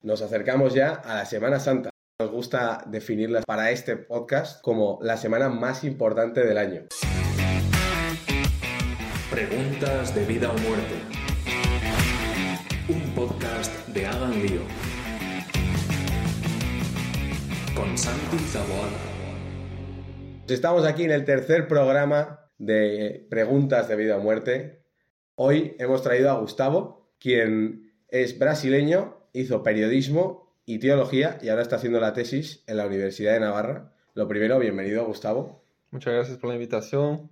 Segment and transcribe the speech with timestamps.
[0.00, 1.90] Nos acercamos ya a la Semana Santa.
[2.20, 6.82] Nos gusta definirla para este podcast como la semana más importante del año.
[9.28, 10.94] Preguntas de vida o muerte.
[12.88, 14.60] Un podcast de Hagan Lío.
[17.74, 18.98] Con Santi Zaboada.
[20.46, 24.84] Estamos aquí en el tercer programa de Preguntas de vida o muerte.
[25.34, 31.76] Hoy hemos traído a Gustavo, quien es brasileño, hizo periodismo y teología y ahora está
[31.76, 33.92] haciendo la tesis en la Universidad de Navarra.
[34.14, 35.62] Lo primero, bienvenido Gustavo.
[35.90, 37.30] Muchas gracias por la invitación.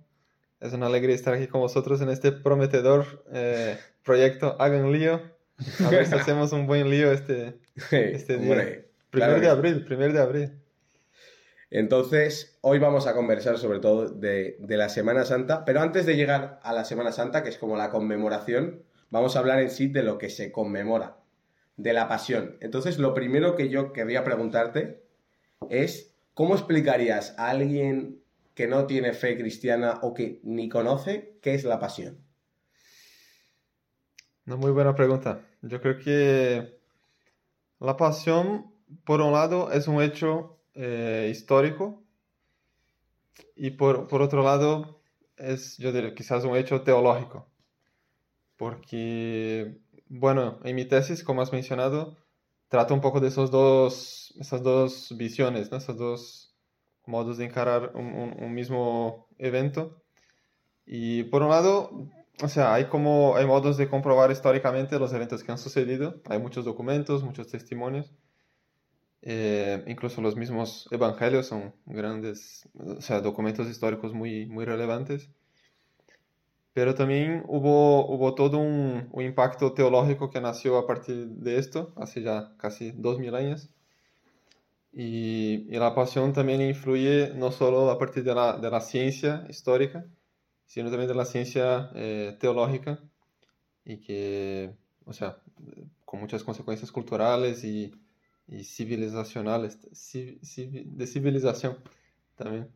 [0.59, 5.21] Es una alegría estar aquí con vosotros en este prometedor eh, proyecto Hagan Lío.
[5.85, 7.59] A ver si hacemos un buen lío este,
[7.91, 8.51] este día.
[8.51, 10.51] Hombre, Primero claro de abril, primero de abril.
[11.69, 16.15] Entonces, hoy vamos a conversar sobre todo de, de la Semana Santa, pero antes de
[16.15, 19.87] llegar a la Semana Santa, que es como la conmemoración, vamos a hablar en sí
[19.87, 21.17] de lo que se conmemora,
[21.77, 22.57] de la pasión.
[22.59, 25.03] Entonces, lo primero que yo querría preguntarte
[25.69, 28.21] es, ¿cómo explicarías a alguien
[28.55, 32.17] que no tiene fe cristiana o que ni conoce qué es la pasión?
[34.45, 35.41] Una muy buena pregunta.
[35.61, 36.79] Yo creo que
[37.79, 38.71] la pasión,
[39.03, 42.03] por un lado, es un hecho eh, histórico
[43.55, 45.01] y por, por otro lado
[45.35, 47.47] es, yo diría, quizás un hecho teológico.
[48.55, 49.77] Porque,
[50.09, 52.17] bueno, en mi tesis, como has mencionado,
[52.69, 55.77] trato un poco de esos dos, esas dos visiones, ¿no?
[55.77, 56.55] Esos dos
[57.05, 60.01] modos de encarar un, mismo evento.
[60.85, 62.09] Y por un lado,
[62.41, 66.21] o sea, hay como, hay modos de comprobar históricamente los eventos que han sucedido.
[66.29, 68.13] Hay muchos documentos, muchos testimonios.
[69.21, 75.29] Eh, incluso los mismos evangelios son grandes, o sea, documentos históricos muy, muy relevantes.
[76.77, 81.91] Pero también hubo, hubo todo un, un impacto teológico que nació a partir de esto,
[81.97, 83.71] hace ya casi dos mil años.
[84.91, 90.05] Y, y la pasión también influye no solo a partir la, de la ciencia histórica,
[90.65, 92.99] sino también de la ciencia eh, teológica
[93.85, 95.39] y que, o sea,
[96.05, 97.93] con muchas consecuencias culturales y,
[98.47, 101.77] y civilizacionales, ci- civi- de civilización
[102.35, 102.69] también.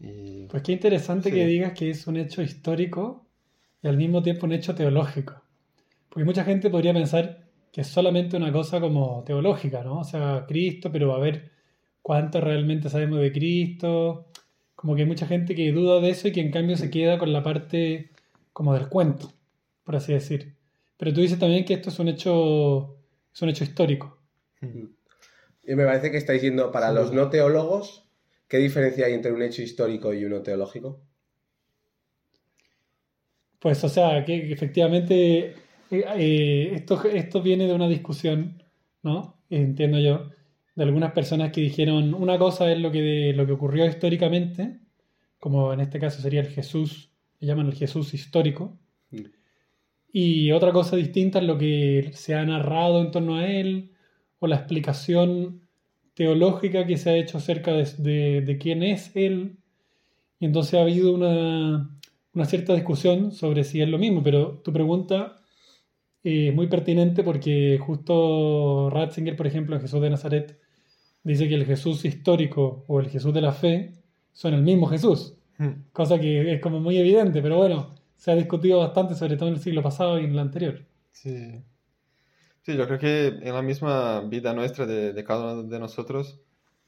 [0.00, 1.34] Y, Pues qué interesante Sí.
[1.34, 3.26] que digas que es un hecho histórico
[3.82, 5.42] y al mismo tiempo un hecho teológico.
[6.08, 10.00] Porque mucha gente podría pensar que es solamente una cosa como teológica, ¿no?
[10.00, 11.50] O sea, Cristo, pero a ver
[12.02, 14.26] cuánto realmente sabemos de Cristo.
[14.74, 17.18] Como que hay mucha gente que duda de eso y que en cambio se queda
[17.18, 18.10] con la parte
[18.52, 19.32] como del cuento,
[19.84, 20.54] por así decir.
[20.96, 22.96] Pero tú dices también que esto es un hecho,
[23.34, 24.18] es un hecho histórico.
[24.62, 28.05] Y me parece que estáis diciendo, para los no teólogos,
[28.48, 31.02] ¿qué diferencia hay entre un hecho histórico y uno teológico?
[33.58, 35.54] Pues, o sea, que, efectivamente
[35.90, 38.62] eh, eh, esto, esto viene de una discusión,
[39.02, 39.40] ¿no?
[39.50, 40.30] Entiendo yo,
[40.74, 44.78] de algunas personas que dijeron una cosa es lo que, de- lo que ocurrió históricamente,
[45.38, 48.78] como en este caso sería el Jesús, le llaman el Jesús histórico,
[49.10, 49.20] Mm.
[50.12, 53.92] y otra cosa distinta es lo que se ha narrado en torno a él,
[54.40, 55.65] o la explicación
[56.16, 59.58] teológica que se ha hecho acerca de, de- de quién es él.
[60.40, 61.96] Y entonces ha habido una,
[62.34, 65.36] una cierta discusión sobre si es lo mismo, pero tu pregunta
[66.24, 70.58] eh, es muy pertinente porque justo Ratzinger, por ejemplo, en Jesús de Nazaret,
[71.22, 73.92] dice que el Jesús histórico o el Jesús de la fe
[74.32, 75.34] son el mismo Jesús,
[75.92, 79.54] cosa que es como muy evidente, pero bueno, se ha discutido bastante, sobre todo en
[79.56, 80.84] el siglo pasado y en el anterior.
[81.12, 81.62] Sí.
[82.66, 86.40] Sí, yo creo que en la misma vida nuestra de, de cada uno de nosotros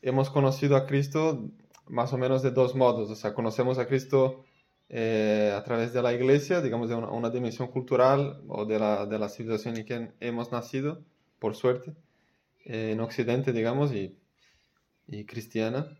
[0.03, 1.53] hemos conocido a Cristo
[1.87, 3.08] más o menos de dos modos.
[3.11, 4.43] O sea, conocemos a Cristo
[4.88, 9.06] eh, a través de la iglesia, digamos, de una, una dimensión cultural o de la,
[9.06, 11.05] de la civilización en que hemos nacido,
[11.38, 11.94] por suerte,
[12.64, 14.19] eh, en Occidente, digamos, y,
[15.06, 15.97] y cristiana.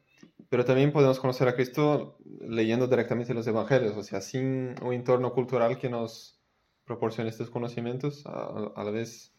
[0.49, 5.32] Pero también podemos conocer a Cristo leyendo directamente los evangelios, o sea, sin un entorno
[5.32, 6.41] cultural que nos
[6.85, 9.38] proporcione estos conocimientos, a, a la vez,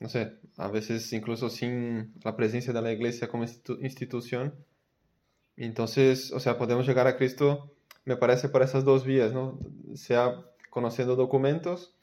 [0.00, 4.54] no sé, a veces incluso sin la presencia de la iglesia como institu- institución.
[5.56, 7.70] Entonces, o sea, podemos llegar a Cristo,
[8.06, 9.58] me parece, por esas dos vías, ¿no?
[9.94, 11.94] Sea conociendo documentos,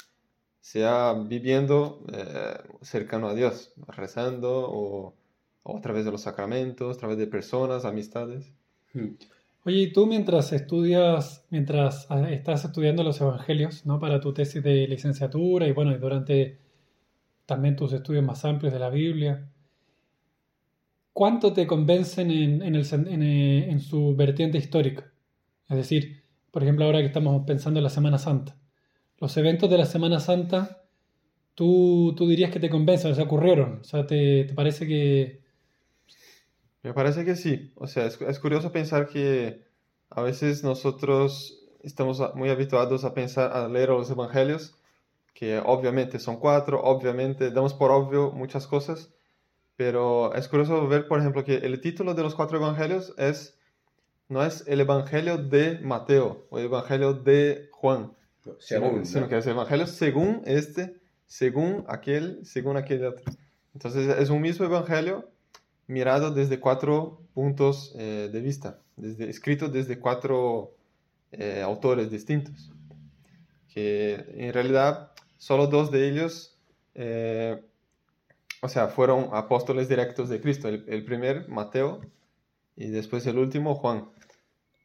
[0.62, 5.16] sea viviendo eh, cercano a Dios, rezando o,
[5.64, 8.52] o a través de los sacramentos, a través de personas, amistades.
[9.64, 14.00] Oye, y tú mientras estudias, mientras ah, estás estudiando los evangelios, ¿no?
[14.00, 16.58] Para tu tesis de licenciatura y bueno, y durante
[17.48, 19.50] también tus estudios más amplios de la Biblia,
[21.14, 25.12] ¿cuánto te convencen en, eh, en su vertiente histórica?
[25.68, 28.56] Es decir, por ejemplo, ahora que estamos pensando en la Semana Santa,
[29.18, 30.84] los eventos de la Semana Santa,
[31.56, 35.42] tú, tú dirías que te convencen, o sea, ocurrieron, o sea, te, te parece que...
[36.84, 37.72] Me parece que sí.
[37.76, 39.66] O sea, es, es curioso pensar que
[40.10, 44.77] a veces nosotros estamos muy habituados a pensar, a leer los evangelios,
[45.38, 49.14] que obviamente son cuatro, obviamente damos por obvio muchas cosas,
[49.76, 53.56] pero es curioso ver, por ejemplo, que el título de los cuatro evangelios es,
[54.30, 58.14] no es el evangelio de Mateo o el evangelio de Juan,
[58.58, 59.06] Según.
[59.06, 59.30] sino ¿no?
[59.30, 60.96] que es el evangelio según este,
[61.28, 63.32] según aquel, según aquel otro.
[63.76, 65.30] Entonces es un mismo evangelio
[65.86, 70.74] mirado desde cuatro puntos eh, de vista, desde, escrito desde cuatro
[71.32, 72.72] eh, autores distintos,
[73.72, 76.58] que en realidad solo dos de ellos,
[76.96, 77.64] eh,
[78.62, 80.68] o sea, fueron apóstoles directos de Cristo.
[80.68, 82.02] El, el primer, Mateo,
[82.76, 84.10] y después el último, Juan.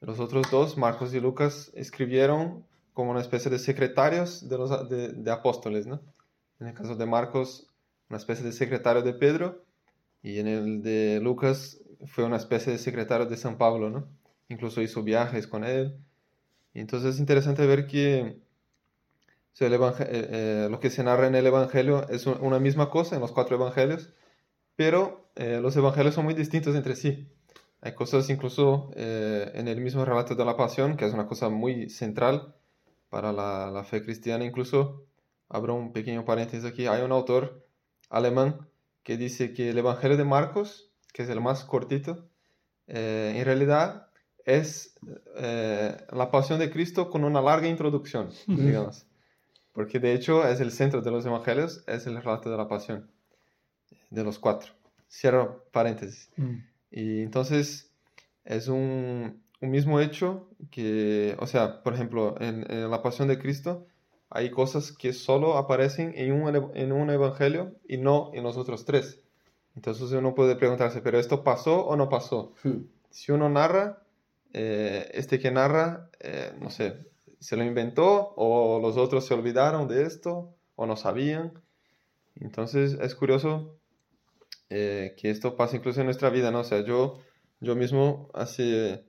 [0.00, 5.08] Los otros dos, Marcos y Lucas, escribieron como una especie de secretarios de los de,
[5.12, 6.00] de apóstoles, ¿no?
[6.60, 7.68] En el caso de Marcos,
[8.08, 9.64] una especie de secretario de Pedro,
[10.22, 14.06] y en el de Lucas fue una especie de secretario de San Pablo, ¿no?
[14.48, 15.96] Incluso hizo viajes con él.
[16.74, 18.41] Entonces es interesante ver que
[19.54, 19.78] sea, el eh,
[20.08, 23.32] eh, lo que se narra en el Evangelio es un- una misma cosa en los
[23.32, 24.10] cuatro Evangelios,
[24.76, 27.28] pero eh, los Evangelios son muy distintos entre sí.
[27.80, 31.48] Hay cosas incluso eh, en el mismo relato de la pasión, que es una cosa
[31.48, 32.54] muy central
[33.08, 34.44] para la, la fe cristiana.
[34.44, 35.04] Incluso,
[35.48, 37.66] abro un pequeño paréntesis aquí, hay un autor
[38.08, 38.68] alemán
[39.02, 42.28] que dice que el Evangelio de Marcos, que es el más cortito,
[42.86, 44.06] eh, en realidad
[44.44, 44.94] es
[45.36, 48.30] eh, la pasión de Cristo con una larga introducción,
[48.66, 49.06] digamos.
[49.72, 53.10] Porque de hecho es el centro de los evangelios, es el relato de la pasión,
[54.10, 54.72] de los cuatro.
[55.10, 56.30] Cierro paréntesis.
[56.36, 56.58] mm,
[56.90, 57.90] Y entonces
[58.44, 63.38] es un, un mismo hecho que, o sea, por ejemplo, en, en la pasión de
[63.38, 63.86] Cristo
[64.30, 68.84] hay cosas que solo aparecen en un, en un evangelio y no en los otros
[68.84, 69.20] tres.
[69.76, 72.54] Entonces uno puede preguntarse, ¿pero esto pasó o no pasó?
[72.62, 72.84] Hmm.
[73.10, 74.02] Si uno narra,
[74.52, 77.06] eh, este que narra, eh, no sé,
[77.42, 81.52] se lo inventó o los otros se olvidaron de esto o no sabían.
[82.36, 83.76] Entonces es curioso
[84.70, 86.60] eh, que esto pasa incluso en nuestra vida, ¿no?
[86.60, 87.18] O sea, yo,
[87.60, 89.04] yo mismo hace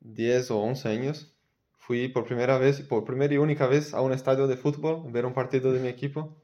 [0.00, 1.32] 10 o 11 años
[1.76, 5.24] fui por primera vez, por primera y única vez a un estadio de fútbol, ver
[5.24, 6.36] un partido de mi equipo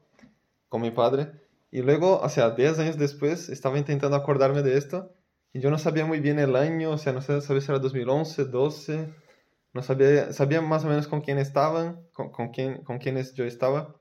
[0.69, 1.29] con mi padre.
[1.71, 5.11] Y luego, o sea, 10 años después, estaba intentando acordarme de esto
[5.51, 8.45] y yo no sabía muy bien el año, o sea, no sabía si era 2011,
[8.45, 9.13] 12,
[9.75, 13.43] no sabía, sabía más o menos con quién estaban, con, con, quién, con quiénes yo
[13.43, 13.97] estaba,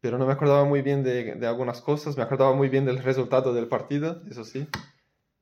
[0.00, 3.02] pero no me acordaba muy bien de, de algunas cosas, me acordaba muy bien del
[3.02, 4.68] resultado del partido, eso sí,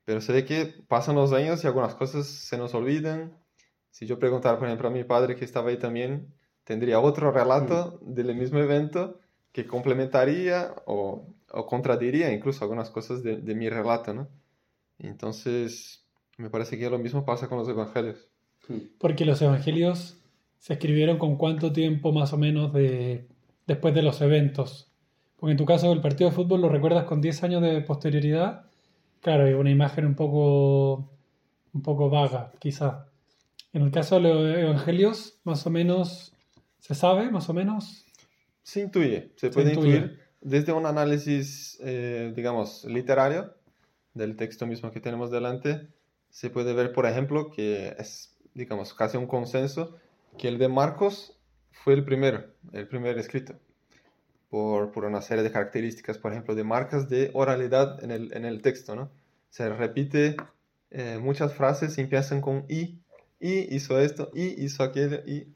[0.05, 3.37] pero se ve que pasan los años y algunas cosas se nos olvidan.
[3.91, 6.33] Si yo preguntara, por ejemplo, a mi padre que estaba ahí también,
[6.63, 9.19] tendría otro relato del mismo evento
[9.51, 14.29] que complementaría o, o contradiría incluso algunas cosas de, de mi relato, ¿no?
[15.01, 16.05] Entonces,
[16.37, 18.29] me parece que lo mismo pasa con los evangelios.
[18.99, 20.17] Porque los evangelios
[20.59, 23.27] se escribieron con cuánto tiempo más o menos de,
[23.67, 24.91] después de los eventos.
[25.37, 28.67] Porque en tu caso el partido de fútbol lo recuerdas con 10 años de posterioridad.
[29.21, 31.11] Claro, es una imagen un poco,
[31.73, 33.07] un poco vaga, quizá.
[33.73, 36.33] En el caso de los evangelios, más o menos,
[36.81, 38.05] ¿se sabe más o menos?
[38.63, 39.97] Se intuye, se Se puede intuye.
[39.97, 43.55] intuir desde un análisis, eh, digamos, literario
[44.15, 45.89] del texto mismo que tenemos delante.
[46.31, 49.97] Se puede ver, por ejemplo, que es, digamos, casi un consenso
[50.37, 51.39] que el de Marcos
[51.71, 53.55] fue el primero, el primer escrito,
[54.51, 58.45] por, por una serie de características, por ejemplo, de marcas de oralidad en el, en
[58.45, 59.11] el texto, ¿no?
[59.51, 60.37] Se repite
[60.91, 62.99] eh, muchas frases empiezan con y,
[63.41, 65.47] y hizo esto, y hizo aquello, y,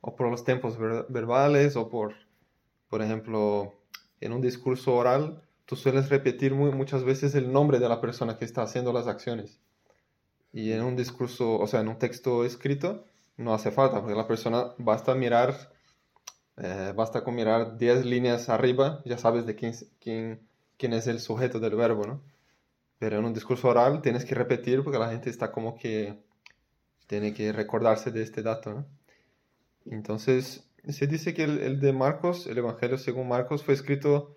[0.00, 2.14] o por los tiempos ver- verbales, o por,
[2.88, 3.74] por ejemplo,
[4.20, 8.44] en un discurso oral, tú sueles repetir muchas veces el nombre de la persona que
[8.44, 9.58] está haciendo las acciones.
[10.54, 13.04] Y en un discurso, o sea, en un texto escrito,
[13.36, 15.72] no hace falta, porque la persona basta mirar,
[16.56, 20.40] eh, basta con mirar 10 líneas arriba, ya sabes de quién, quién,
[20.78, 22.22] quién es el sujeto del verbo, ¿no?
[23.00, 26.22] Pero en un discurso oral tienes que repetir porque la gente está como que
[27.08, 28.86] tiene que recordarse de este dato, ¿no?
[29.86, 34.36] Entonces, se dice que el, el de Marcos, el Evangelio según Marcos, fue escrito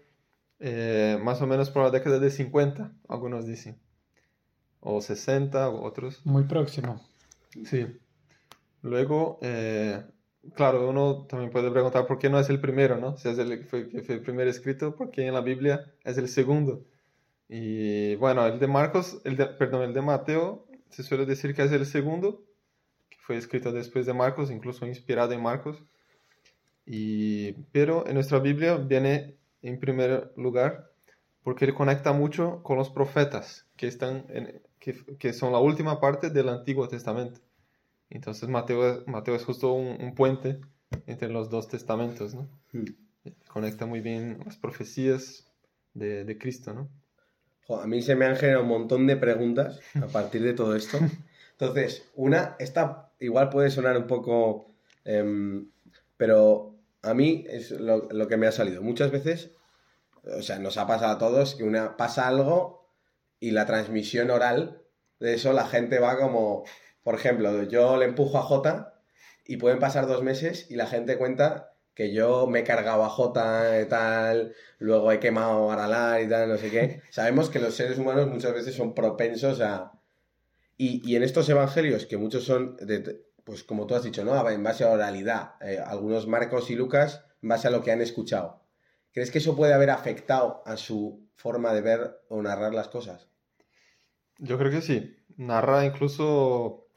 [0.59, 3.79] eh, más o menos por la década de 50, algunos dicen.
[4.79, 6.25] O 60, o otros.
[6.25, 7.01] Muy próximo.
[7.65, 7.87] Sí.
[8.81, 10.03] Luego, eh,
[10.53, 13.17] claro, uno también puede preguntar por qué no es el primero, ¿no?
[13.17, 16.27] Si es el que fue, fue el primer escrito, porque en la Biblia es el
[16.27, 16.85] segundo.
[17.49, 21.63] Y bueno, el de Marcos, el de, perdón, el de Mateo, se suele decir que
[21.63, 22.43] es el segundo,
[23.09, 25.81] que fue escrito después de Marcos, incluso inspirado en Marcos.
[26.85, 30.91] Y, pero en nuestra Biblia viene en primer lugar
[31.43, 36.01] porque él conecta mucho con los profetas, que, están en, que, que son la última
[36.01, 37.39] parte del Antiguo Testamento.
[38.09, 40.59] Entonces Mateo, Mateo es justo un, un puente
[41.05, 42.47] entre los dos testamentos, ¿no?
[43.47, 45.45] Conecta muy bien las profecías
[45.93, 46.89] de, de Cristo, ¿no?
[47.81, 50.97] A mí se me han generado un montón de preguntas a partir de todo esto.
[51.51, 54.71] Entonces, una, esta igual puede sonar un poco,
[55.03, 55.69] em,
[56.15, 58.81] pero a mí es lo, lo que me ha salido.
[58.81, 59.51] Muchas veces,
[60.23, 62.86] o sea, nos ha pasado a todos que una pasa algo
[63.39, 64.81] y la transmisión oral
[65.19, 66.63] de eso la gente va como,
[67.03, 69.01] por ejemplo, yo le empujo a Jota
[69.45, 73.09] y pueden pasar dos meses y la gente cuenta que yo me he cargado a
[73.09, 77.01] Jota y tal, luego he quemado a Aralar y tal, no sé qué.
[77.09, 79.93] Sabemos que los seres humanos muchas veces son propensos a...
[80.77, 84.47] Y, y en estos evangelios, que muchos son, de, pues como tú has dicho, ¿no?
[84.47, 88.01] En base a oralidad, eh, algunos Marcos y Lucas en base a lo que han
[88.01, 88.61] escuchado.
[89.11, 93.29] ¿Crees que eso puede haber afectado a su forma de ver o narrar las cosas?
[94.39, 95.15] Yo creo que sí.
[95.37, 96.87] Narra incluso,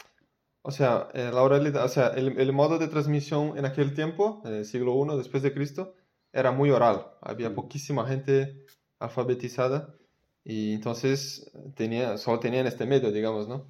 [0.62, 4.42] o sea, eh, la oralidad, o sea, el, el modo de transmisión en aquel tiempo,
[4.47, 5.94] en el siglo I después de Cristo,
[6.32, 7.06] era muy oral.
[7.23, 8.64] Había poquísima gente
[8.99, 9.94] alfabetizada
[10.44, 13.68] y entonces tenía, solo tenían este medio, digamos, ¿no?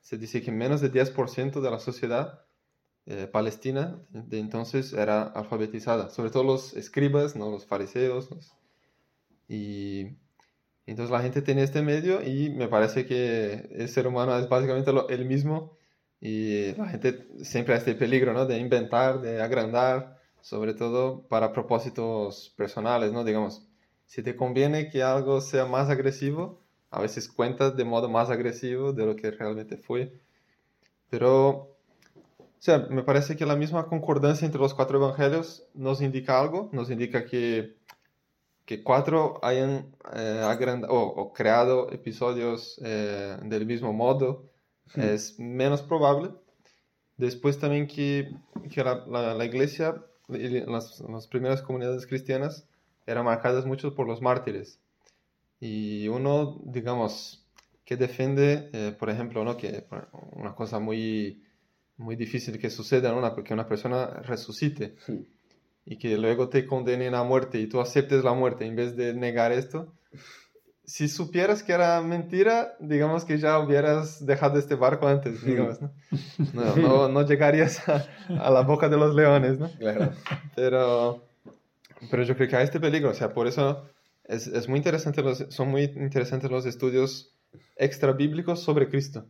[0.00, 2.46] Se dice que menos de 10% de la sociedad
[3.06, 7.50] eh, palestina de entonces era alfabetizada, sobre todo los escribas, ¿no?
[7.50, 8.54] Los fariseos, los-
[9.48, 10.16] y
[10.86, 14.92] entonces la gente tenía este medio y me parece que el ser humano es básicamente
[15.10, 15.76] el mismo
[16.20, 18.46] y la gente siempre a este peligro, ¿no?
[18.46, 23.24] De inventar, de agrandar, sobre todo para propósitos personales, ¿no?
[23.24, 23.68] Digamos,
[24.06, 28.92] si te conviene que algo sea más agresivo, a veces cuentas de modo más agresivo
[28.92, 30.12] de lo que realmente fue.
[31.10, 31.76] Pero, o
[32.58, 36.90] sea, me parece que la misma concordancia entre los cuatro evangelios nos indica algo, nos
[36.90, 37.76] indica que
[38.68, 39.72] que cuatro hayan
[40.14, 44.28] eh, agranda- o, o creado episodios eh, del mismo modo
[44.94, 46.26] es menos probable.
[47.16, 48.30] Después también que,
[48.72, 49.86] que la, la- la iglesia,
[50.28, 52.66] y las, las primeras comunidades cristianas,
[53.06, 54.80] eran marcadas mucho por los mártires.
[55.60, 57.44] Y uno, digamos,
[57.86, 59.56] que defiende, eh, por ejemplo, ¿no?
[59.56, 59.86] que
[60.32, 61.42] una cosa muy,
[61.96, 63.18] muy difícil que suceda, ¿no?
[63.18, 65.22] Una- que una persona resucite Hmm.
[65.90, 69.14] Y que luego te condenen a muerte y tú aceptes la muerte en vez de
[69.14, 69.94] negar esto,
[70.84, 75.90] si supieras que era mentira, digamos que ya hubieras dejado este barco antes, digamos, ¿no?
[76.52, 79.70] No, no, no llegarías a, a la boca de los leones, ¿no?
[79.78, 80.12] Claro.
[80.54, 81.24] Pero,
[82.10, 83.88] pero yo creo que hay este peligro, o sea, por eso
[84.24, 87.34] es, es muy interesante los, son muy interesantes los estudios
[87.76, 89.24] extra bíblicos sobre Cristo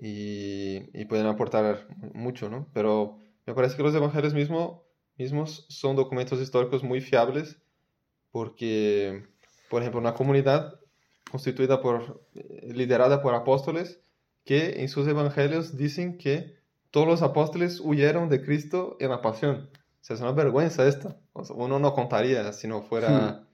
[0.00, 2.66] y, y pueden aportar mucho, ¿no?
[2.72, 4.82] Pero me parece que los evangelios mismo,
[5.20, 7.58] mismos son documentos históricos muy fiables
[8.32, 9.24] porque,
[9.68, 10.80] por ejemplo, una comunidad
[11.30, 14.00] constituida por, eh, liderada por apóstoles
[14.44, 16.56] que en sus evangelios dicen que
[16.90, 19.70] todos los apóstoles huyeron de Cristo en la pasión.
[19.74, 21.14] O sea, es una vergüenza esto.
[21.32, 23.46] O sea, uno no contaría si no fuera,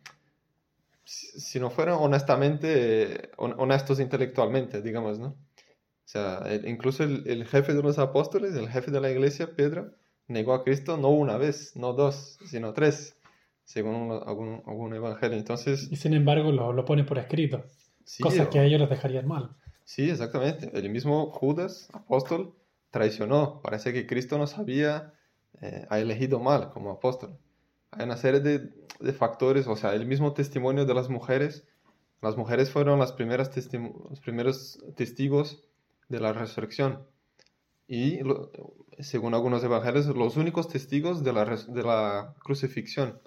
[1.04, 2.68] si, si no fueran honestamente,
[3.02, 5.28] eh, hon- honestos intelectualmente, digamos, ¿no?
[5.28, 9.54] O sea, el- incluso el, el jefe de los apóstoles, el jefe de la iglesia,
[9.56, 9.92] Pedro,
[10.28, 13.16] negó a Cristo no una vez, no dos, sino tres,
[13.64, 15.37] según algún, algún evangelio.
[15.38, 17.64] Entonces, Y sin embargo lo, lo pone por escrito.
[18.04, 19.56] sí, cosas o- que a ellos les dejarían mal.
[19.85, 20.71] Sí, exactamente.
[20.75, 22.54] El mismo Judas, apóstol,
[22.90, 23.61] traicionó.
[23.62, 25.12] Parece que Cristo nos había
[25.62, 27.38] eh, ha elegido mal como apóstol.
[27.92, 31.64] Hay una serie de, de factores, o sea, el mismo testimonio de las mujeres.
[32.21, 33.50] Las mujeres fueron las primeras
[34.11, 35.62] los primeros testigos
[36.09, 37.06] de la resurrección.
[37.88, 38.19] Y
[38.99, 43.21] según algunos evangelios, los únicos testigos de la, de la crucifixión.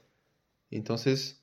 [0.69, 1.41] Entonces,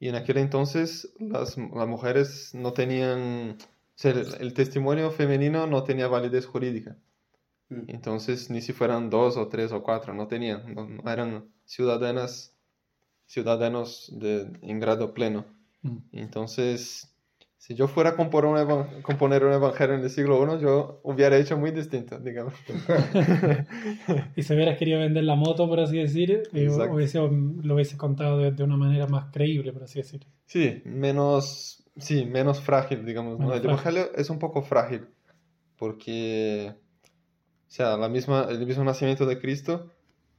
[0.00, 5.66] y en aquel entonces las, las mujeres no tenían, o sea, el, el testimonio femenino
[5.66, 6.96] no tenía validez jurídica.
[7.68, 7.82] Mm.
[7.88, 12.56] Entonces, ni si fueran dos o tres o cuatro, no tenían, no, no eran ciudadanas,
[13.26, 15.46] ciudadanos de, en grado pleno.
[15.82, 15.98] Mm.
[16.12, 17.14] Entonces,
[17.58, 21.00] si yo fuera a componer un, evan- componer un evangelio en el siglo I, yo
[21.02, 22.54] hubiera hecho muy distinto, digamos.
[24.36, 28.38] Y si hubieras querido vender la moto, por así decir, eh, hubiese- lo hubiese contado
[28.38, 30.26] de, de una manera más creíble, por así decir.
[30.46, 33.38] Sí, menos, sí, menos frágil, digamos.
[33.38, 33.46] ¿no?
[33.48, 33.96] Menos El frágil.
[33.98, 35.08] evangelio es un poco frágil,
[35.76, 39.90] porque, o sea, la misma, el mismo nacimiento de Cristo,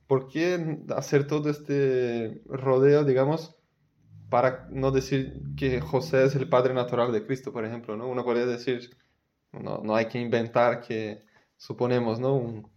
[0.07, 3.55] ¿por qué hacer todo este rodeo, digamos,
[4.29, 8.07] para no decir que José es el padre natural de Cristo, por ejemplo, ¿no?
[8.07, 8.95] Uno podría decir,
[9.51, 11.21] no, no hay que inventar que,
[11.57, 12.35] suponemos, ¿no?
[12.35, 12.67] Un,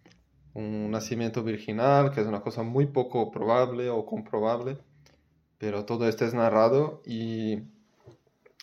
[0.54, 4.78] un nacimiento virginal, que es una cosa muy poco probable o comprobable,
[5.58, 7.58] pero todo esto es narrado y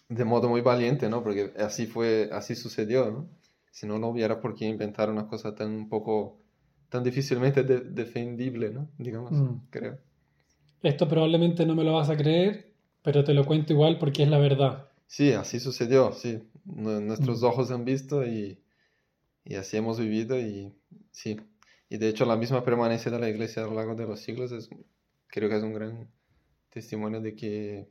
[0.10, 1.24] de modo muy valiente, ¿no?
[1.24, 3.30] Porque así fue, así sucedió, ¿no?
[3.72, 6.38] Si no, no hubiera por qué inventar una cosa tan poco,
[6.90, 8.90] tan difícilmente de- defendible, ¿no?
[8.98, 9.62] Digamos, Mm.
[9.70, 9.98] creo.
[10.82, 12.69] Esto probablemente no me lo vas a creer,
[13.04, 14.90] pero te lo cuento igual porque es la verdad.
[15.08, 16.44] Sí, así sucedió, sí.
[16.66, 18.64] Nu- Nuestros ojos han visto y,
[19.46, 20.74] y así hemos vivido y
[21.12, 21.38] sí.
[21.90, 24.52] Y de hecho la misma permanencia de la iglesia a lo largo de los siglos
[24.52, 24.70] es,
[25.28, 26.12] creo que es un gran
[26.72, 27.90] testimonio de que,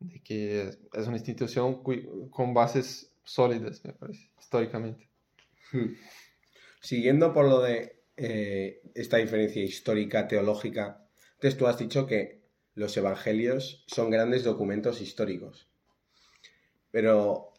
[0.00, 0.62] de que
[0.94, 1.82] es, una institución
[2.30, 5.10] con bases sólidas, me parece, históricamente.
[6.80, 12.45] Siguiendo por lo de eh, esta diferencia histórica, teológica, entonces tú has dicho que
[12.76, 15.66] los evangelios son grandes documentos históricos.
[16.92, 17.54] Pero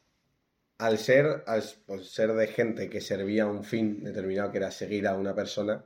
[0.77, 4.71] al ser, al pues, ser de gente que servía a un fin determinado, que era
[4.71, 5.83] seguir a una persona,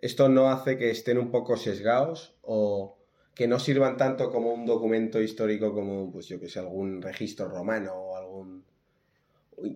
[0.00, 2.98] esto no hace que estén un poco sesgados o
[3.34, 7.48] que no sirvan tanto como un documento histórico como, pues yo que sé, algún registro
[7.48, 8.64] romano o algún...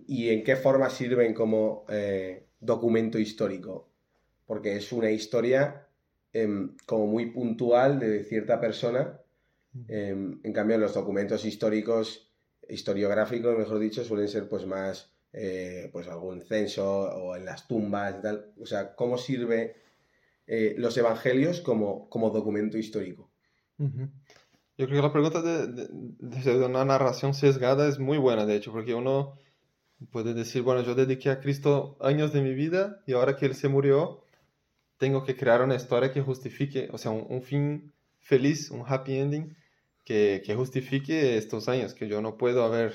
[0.07, 3.89] ¿Y en qué forma sirven como eh, documento histórico?
[4.47, 5.87] Porque es una historia
[6.33, 9.19] em, como muy puntual de cierta persona.
[9.87, 12.31] em, en cambio, los documentos históricos,
[12.69, 18.15] historiográficos, mejor dicho, suelen ser pues más eh, pues algún censo o en las tumbas
[18.19, 18.53] y tal.
[18.61, 19.75] O sea, ¿cómo sirve
[20.47, 23.31] eh, los evangelios como, como documento histórico?
[23.77, 24.09] Ujú.
[24.77, 28.55] Yo creo que la pregunta de, de- de una narración sesgada es muy buena, de
[28.55, 29.35] hecho, porque uno
[30.11, 33.55] puede decir, bueno, yo dediqué a Cristo años de mi vida y ahora que Él
[33.55, 34.22] se murió,
[34.97, 39.17] tengo que crear una historia que justifique, o sea, un, un fin feliz, un happy
[39.17, 39.55] ending,
[40.03, 42.93] que, que justifique estos años, que yo no puedo haber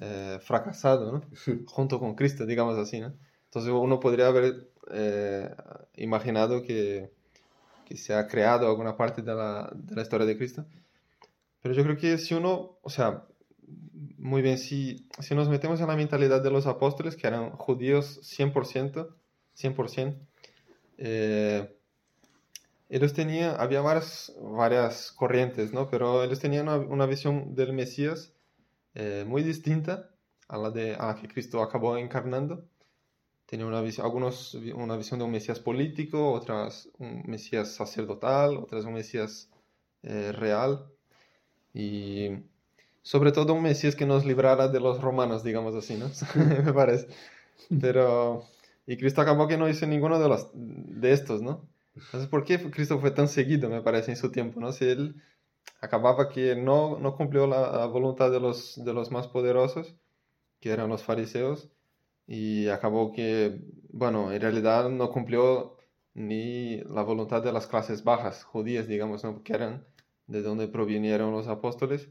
[0.00, 1.22] eh, fracasado, ¿no?
[1.66, 3.14] Junto con Cristo, digamos así, ¿no?
[3.44, 5.48] Entonces uno podría haber eh,
[5.94, 7.10] imaginado que,
[7.86, 10.66] que se ha creado alguna parte de la, de la historia de Cristo.
[11.62, 13.24] Pero yo creo que si uno, o sea,
[14.18, 18.20] muy bien, si, si nos metemos en la mentalidad de los apóstoles, que eran judíos
[18.22, 19.08] 100%,
[19.56, 20.18] 100%,
[20.98, 21.76] eh,
[22.88, 25.88] ellos tenían, había varias, varias corrientes, ¿no?
[25.90, 28.32] Pero ellos tenían una, una visión del Mesías
[28.94, 30.10] eh, muy distinta
[30.48, 32.64] a la, de, a la que Cristo acabó encarnando.
[33.46, 38.84] Tenían una visión, algunos una visión de un Mesías político, otras un Mesías sacerdotal, otras
[38.84, 39.50] un Mesías
[40.02, 40.86] eh, real.
[41.74, 42.30] Y
[43.02, 46.10] sobre todo un Mesías que nos librara de los romanos, digamos así, ¿no?
[46.64, 47.08] Me parece.
[47.80, 48.44] Pero,
[48.86, 51.68] y Cristo acabó que no hizo ninguno de, los, de estos, ¿no?
[51.94, 54.72] Entonces, ¿por qué Cristo fue tan seguido, me parece, en su tiempo, ¿no?
[54.72, 55.16] Si él
[55.80, 59.96] acababa que no, no cumplió la, voluntad de los, de los más poderosos,
[60.60, 61.70] que eran los fariseos,
[62.26, 65.76] y acabó que, bueno, en realidad no cumplió
[66.14, 69.42] ni la voluntad de las clases bajas, judías, digamos, ¿no?
[69.42, 69.84] Que eran
[70.26, 72.08] de donde provinieron los apóstoles,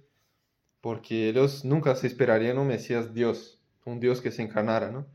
[0.81, 5.07] porque ellos nunca se esperarían un Mesías Dios, un Dios que se encarnara, ¿no?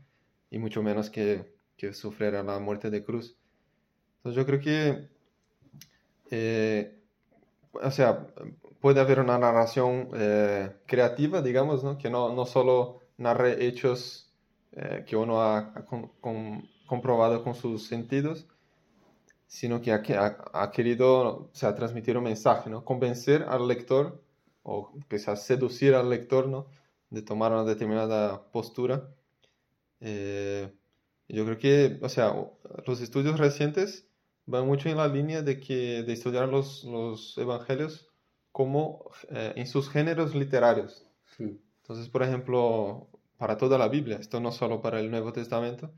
[0.51, 3.35] Y mucho menos que, que sufriera la muerte de cruz.
[4.17, 5.09] Entonces yo creo que,
[6.29, 7.01] eh,
[7.73, 8.27] o sea,
[8.79, 11.97] puede haber una narración eh, creativa, digamos, ¿no?
[11.97, 14.31] Que no, no solo narre hechos
[14.73, 15.73] eh, que uno ha,
[16.85, 18.47] comprobado con sus sentidos,
[19.47, 22.85] sino que ha querido o sea, transmitir un mensaje, ¿no?
[22.85, 24.21] Convencer al lector
[24.63, 26.67] o quizás seducir al lector, ¿no?
[27.09, 29.09] De tomar una determinada postura.
[30.01, 30.73] Eh,
[31.27, 32.35] yo creo que, o sea,
[32.85, 34.07] los estudios recientes
[34.45, 38.09] van mucho en la línea de que de estudiar los, los evangelios
[38.51, 41.07] como eh, en sus géneros literarios.
[41.37, 41.55] Hmm.
[41.81, 45.91] Entonces, por ejemplo, para toda la Biblia, esto no solo para el Nuevo Testamento,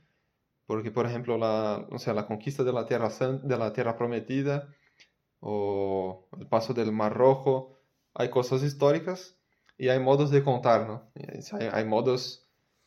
[0.66, 4.74] porque, por ejemplo, la, o sea, la conquista de la tierra, de la tierra prometida
[5.40, 7.80] o el paso del Mar Rojo,
[8.14, 9.38] hay cosas históricas
[9.78, 11.12] y hay modos de contar, ¿no?
[11.60, 12.43] Hay, hay modos,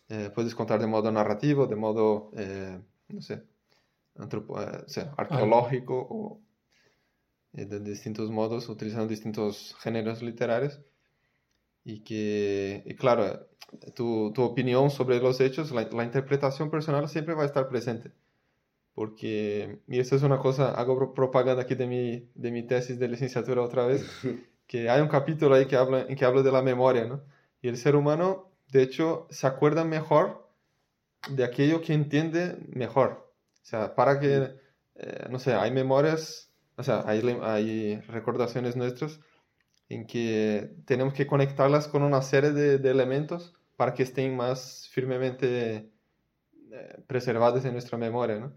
[0.08, 3.42] eh, puedes contar de modo narrativo, de modo, eh, no sé,
[4.16, 6.40] antropo- eh, o sea, arqueológico o
[7.54, 10.80] eh, de distintos modos, utilizando distintos géneros literarios.
[11.84, 13.46] y que, y claro,
[13.94, 18.12] tu, tu, opinión sobre los hechos, la, la, interpretación personal siempre va a estar presente.
[18.94, 23.08] Porque, y esto es una cosa, hago propaganda aquí de mi, de mi tesis de
[23.08, 24.04] licenciatura otra vez,
[24.66, 27.22] que hay un capítulo ahí que habla, en que hablo de la memoria, ¿no?
[27.62, 30.48] Y el ser humano, de hecho, se acuerda mejor
[31.30, 33.32] de aquello que entiende mejor.
[33.62, 34.54] O sea, para que,
[34.96, 39.20] eh, no sé, hay memorias, o sea, hay, hay recordaciones nuestras
[39.88, 44.88] en que tenemos que conectarlas con una serie de, de elementos para que estén más
[44.90, 45.92] firmemente
[46.72, 48.52] eh, preservadas en nuestra memoria, ¿no?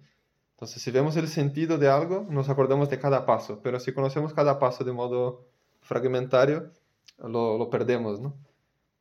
[0.51, 4.33] Entonces, si vemos el sentido de algo, nos acordamos de cada paso, pero si conocemos
[4.33, 5.47] cada paso de modo
[5.81, 6.73] fragmentario,
[7.17, 8.35] lo, lo perdemos, ¿no?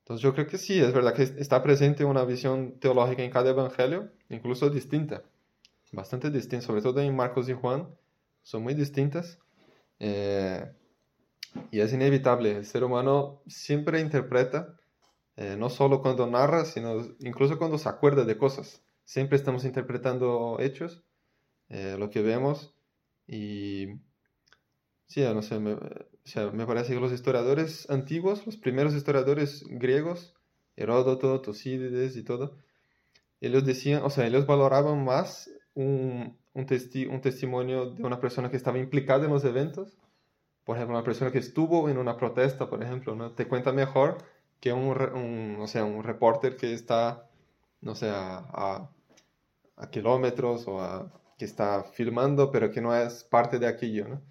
[0.08, 3.50] Entonces, yo creo que sí, es verdad que está presente una visión teológica en cada
[3.50, 5.22] evangelio, incluso distinta,
[5.92, 7.94] bastante distinta, sobre todo en Marcos y Juan,
[8.42, 9.38] son muy distintas.
[9.98, 10.64] Eh,
[11.70, 14.78] y es inevitable, el ser humano siempre interpreta,
[15.36, 18.82] eh, no solo cuando narra, sino incluso cuando se acuerda de cosas.
[19.04, 21.02] Siempre estamos interpretando hechos,
[21.68, 22.74] eh, lo que vemos,
[23.26, 23.88] y
[25.08, 25.80] sí, no sé, me, o
[26.24, 30.34] sea, me parece que los historiadores antiguos, los primeros historiadores griegos,
[30.76, 32.56] Heródoto, Tucídides y todo,
[33.40, 38.50] ellos decían, o sea, ellos valoraban más un, un, testi un testimonio de una persona
[38.50, 39.98] que estaba implicada en los eventos
[40.68, 43.32] por ejemplo, una persona que estuvo en una protesta, por ejemplo, ¿no?
[43.32, 44.18] te cuenta mejor
[44.60, 47.26] que un, un, o sea, un reporter que está,
[47.80, 48.90] no sé, a,
[49.78, 54.08] a, kilómetros o a, que está filmando, pero que no es parte de aquello.
[54.08, 54.22] ¿no?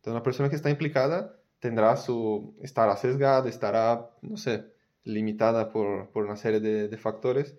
[0.00, 4.64] Entonces, una persona que está implicada tendrá su, estará sesgada, estará, no sé,
[5.04, 7.54] limitada por, por una serie de, de, factores,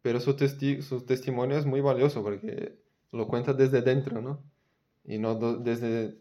[0.00, 2.78] pero su, testi su testimonio es muy valioso porque
[3.12, 4.42] lo cuenta desde dentro, ¿no?
[5.04, 6.16] Y no desde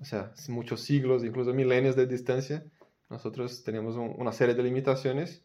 [0.00, 2.64] o sea, muchos siglos, incluso milenios de distancia,
[3.08, 5.44] nosotros tenemos un, una serie de limitaciones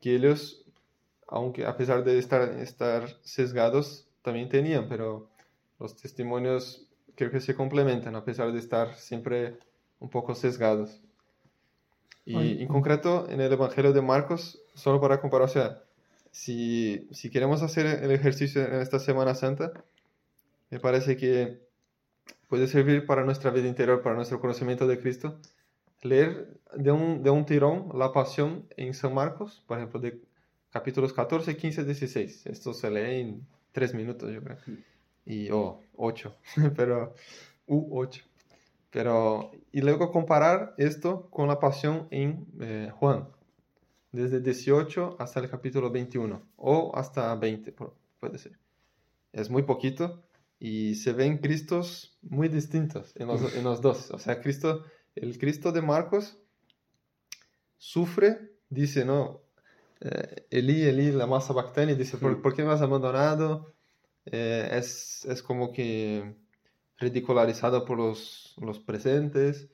[0.00, 0.64] que ellos,
[1.28, 5.30] aunque a pesar de estar, estar sesgados, también tenían, pero
[5.78, 6.87] los testimonios
[7.18, 9.58] creo que se complementan a pesar de estar siempre
[9.98, 11.02] un poco sesgados.
[12.24, 15.82] Y en concreto, en el Evangelio de Marcos, solo para comparar, o sea,
[16.30, 19.72] si, si queremos hacer el ejercicio en esta Semana Santa,
[20.70, 21.58] me parece que
[22.48, 25.40] puede servir para nuestra vida interior, para nuestro conocimiento de Cristo.
[26.02, 30.20] Leer de un, de un tirón la pasión en San Marcos, por ejemplo, de
[30.70, 32.46] capítulos 14, 15, 16.
[32.46, 34.58] Esto se lee en tres minutos, yo creo.
[35.28, 36.36] Y, o oh, ocho,
[36.76, 37.14] pero,
[37.66, 38.24] u ocho.
[38.90, 43.28] Pero, y luego comparar esto con la pasión en eh, Juan,
[44.10, 47.74] desde 18 hasta el capítulo 21, o hasta 20,
[48.18, 48.58] puede ser.
[49.30, 50.22] Es muy poquito,
[50.58, 54.10] y se ven Cristos muy distintos en los, en los, dos.
[54.10, 54.82] O sea, Cristo,
[55.14, 56.38] el Cristo de Marcos
[57.76, 59.42] sufre, dice, no,
[60.00, 63.74] eh, Elí, Elí, la masa bactania, dice, ¿por, ¿por qué me has abandonado?
[64.32, 66.34] Eh, es, es, como que
[66.98, 69.68] ridicularizado por los, los presentes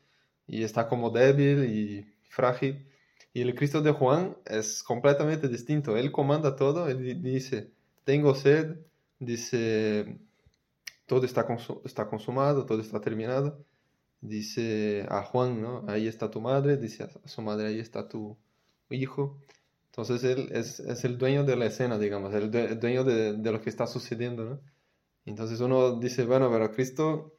[0.47, 2.87] y está como débil y frágil.
[3.33, 5.97] Y el Cristo de Juan es completamente distinto.
[5.97, 7.73] Él comanda todo, él dice,
[8.05, 8.77] tengo sed,
[9.19, 10.19] dice,
[11.07, 11.47] todo está,
[11.85, 13.65] está consumado, todo está terminado.
[14.21, 15.85] Dice a Juan, ¿no?
[15.89, 18.37] Ahí está tu madre, dice a su madre, ahí está tu
[18.89, 19.39] hijo.
[19.97, 23.61] Entonces él es, es el dueño de la escena, digamos, el, dueño de, de, lo
[23.61, 24.61] que está sucediendo, ¿no?
[25.25, 27.37] Entonces uno dice, bueno, pero Cristo,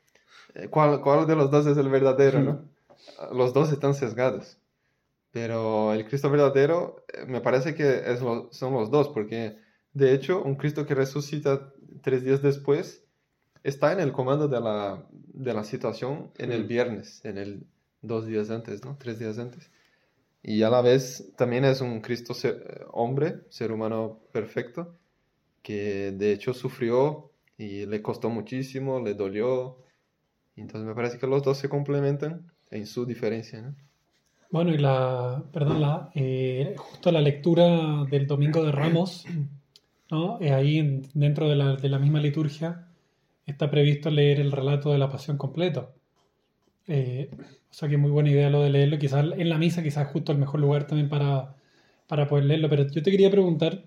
[0.54, 2.70] eh, ¿cuál, ¿cuál, de los dos es el verdadero, no?
[3.34, 4.58] Los dos están sesgados.
[5.32, 9.58] Pero el Cristo verdadero, eh, me parece que es son los dos, porque
[9.92, 13.06] de hecho, un Cristo que resucita tres días después
[13.64, 17.68] está en el comando de la, de la situación en el viernes, en el
[18.02, 18.98] dos días antes, ¿no?
[18.98, 19.72] Tres días antes.
[20.48, 22.36] Y a la vez también es un Cristo
[22.92, 24.96] hombre, ser humano perfecto,
[25.64, 29.78] que de hecho sufrió y le costó muchísimo, le dolió.
[30.56, 33.76] Entonces me parece que los dos se complementan en su diferencia, ¿no?
[34.52, 39.26] Bueno, y la, perdón, la, eh, justo la lectura del Domingo de Ramos,
[40.12, 40.40] ¿no?
[40.40, 42.88] Eh, ahí dentro de la, de la misma liturgia,
[43.48, 45.92] está previsto leer el relato de la pasión completo.
[46.88, 48.98] Eh, o sea que muy buena idea lo de leerlo.
[49.00, 51.56] Quizás en la misa, quizás justo el mejor lugar también para,
[52.08, 52.70] para poder leerlo.
[52.70, 53.84] Pero yo te quería preguntar,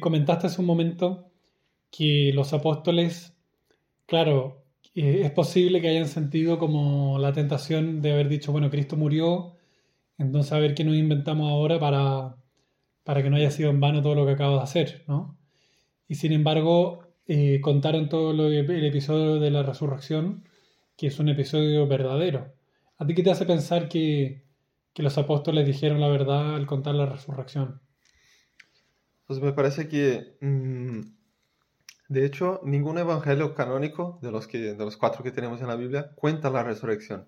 [0.00, 1.30] comentaste hace un momento
[1.90, 3.36] que los apóstoles,
[4.06, 8.96] claro, eh, es posible que hayan sentido como la tentación de haber dicho, bueno, Cristo
[8.96, 9.56] murió,
[10.18, 12.36] entonces a ver qué nos inventamos ahora para,
[13.04, 15.38] para que no haya sido en vano todo lo que acabo de hacer, ¿no?
[16.08, 20.44] Y sin embargo, eh, contaron todo lo, el episodio de la resurrección,
[20.96, 22.52] que es un episodio verdadero.
[22.98, 24.44] ¿A ti qué te hace pensar que,
[24.94, 27.80] que los apóstoles dijeron la verdad al contar la resurrección.
[29.26, 31.00] Pues me parece que, mm,
[32.08, 35.76] de hecho, ningún evangelio canónico de los, que, de los cuatro que tenemos en la
[35.76, 37.26] Biblia cuenta la resurrección.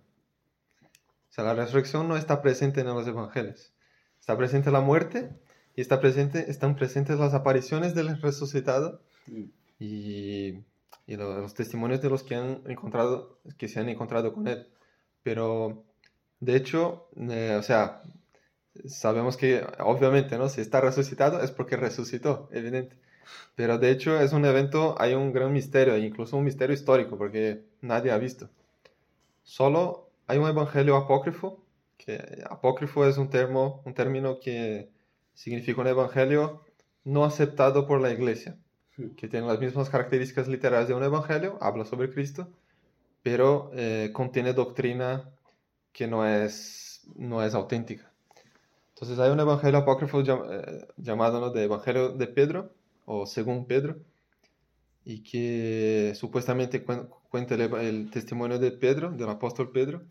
[0.85, 3.73] O sea, la resurrección no está presente en los evangelios.
[4.21, 5.31] Está presente la muerte
[5.75, 9.03] y está presente, están presentes las apariciones del resucitado
[9.81, 10.65] y,
[11.07, 14.69] y lo- los testimonios de los que han encontrado, que se han encontrado con él.
[15.23, 15.85] Pero,
[16.41, 18.03] de hecho, eh, o sea,
[18.87, 20.49] sabemos que obviamente, ¿no?
[20.49, 22.97] Si está resucitado es porque resucitó, evidente.
[23.57, 27.65] Pero de hecho es un evento, hay un gran misterio, incluso un misterio histórico, porque
[27.83, 28.51] nadie ha visto.
[29.45, 31.63] Solo hay un evangelio apócrifo,
[31.97, 34.91] que apócrifo es un, termo, un término que
[35.35, 36.63] significa un evangelio
[37.05, 38.59] no aceptado por la iglesia,
[39.17, 42.49] que tiene las mismas características literarias de un evangelio, habla sobre Cristo,
[43.23, 45.31] pero eh, contiene doctrina
[45.93, 48.13] que no es, no es auténtica.
[48.95, 51.51] Entonces hay un evangelio apócrifo llam- eh, llamado ¿no?
[51.51, 52.73] de Evangelio de Pedro,
[53.05, 53.99] o según Pedro,
[55.05, 60.03] y que supuestamente cuen- cuenta el, el testimonio de Pedro, del apóstol Pedro,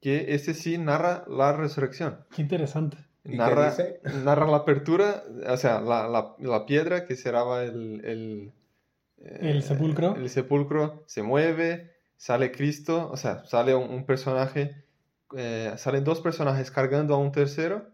[0.00, 2.24] que ese sí narra la resurrección.
[2.30, 2.98] Qué interesante.
[3.24, 4.00] ¿Y qué Narra, dice?
[4.24, 8.52] narra la apertura, o sea, la, la- la piedra que cerraba el, el,
[9.18, 10.14] eh, El sepulcro.
[10.16, 14.84] El sepulcro se mueve, sale Cristo, o sea, sale un, un personaje,
[15.36, 17.86] eh, salen dos personajes cargando a un tercero.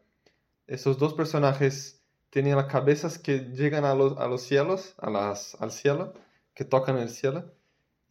[0.67, 5.57] Esos dos personajes tienen las cabezas que llegan a los, a los cielos, a las,
[5.61, 6.15] al cielo,
[6.55, 7.53] que tocan el cielo.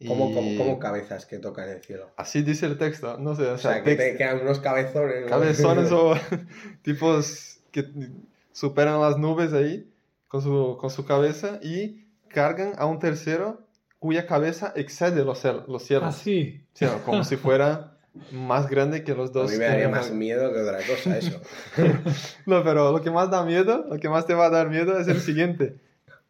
[0.06, 2.10] Como, Y como, como cabezas que tocan el cielo.
[2.16, 4.58] Así dice el texto, no sé, o O sea, sea, que te text- quedan unos
[4.60, 5.26] cabezones.
[5.28, 6.14] cabezones o
[6.82, 7.84] tipos que
[8.52, 9.90] superan las nubes ahí
[10.28, 13.66] con su, con su cabeza y cargan a un tercero
[13.98, 16.08] cuya cabeza excede los, los cielos.
[16.16, 16.64] Así.
[16.74, 17.98] O sea, como si fuera
[18.32, 19.50] más grande que los A dos.
[19.52, 21.40] mí me daría más miedo que otra cosa eso.
[22.46, 24.98] No, pero lo que más da miedo, lo que más te va a dar miedo
[24.98, 25.76] es el siguiente.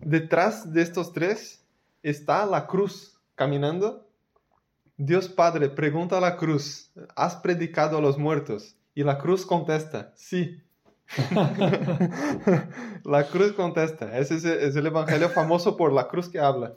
[0.00, 1.64] Detrás de estos tres
[2.02, 4.06] está la cruz caminando.
[4.98, 8.76] Dios Padre pregunta a la cruz, ¿has predicado a los muertos?
[8.94, 10.60] Y la cruz contesta, sí.
[13.04, 14.18] la cruz contesta.
[14.18, 16.74] Ese es, es el evangelio famoso por la cruz que habla.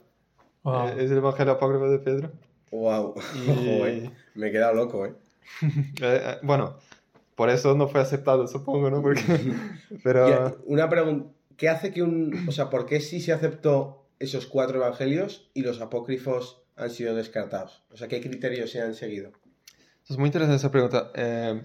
[0.62, 0.88] Wow.
[0.88, 2.32] Eh, Es el evangelio apócrifo de Pedro.
[2.70, 3.14] Wow.
[3.46, 5.12] Y- Me he quedado loco, ¿eh?
[5.62, 5.68] Eh,
[6.00, 6.76] eh, bueno,
[7.34, 9.02] por eso no fue aceptado, supongo, ¿no?
[9.02, 9.22] Porque,
[10.02, 10.56] pero...
[10.64, 11.28] Una pregunta.
[11.58, 12.48] ¿Qué hace que un.
[12.48, 17.14] O sea, ¿por qué sí se aceptó esos cuatro evangelios y los apócrifos han sido
[17.14, 17.84] descartados?
[17.90, 19.32] O sea, ¿qué criterios se han seguido?
[20.08, 21.10] Es muy interesante esa pregunta.
[21.14, 21.62] Eh,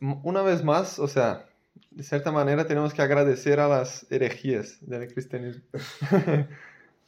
[0.00, 1.48] una vez más, o sea,
[1.90, 5.62] de cierta manera tenemos que agradecer a las herejías del cristianismo.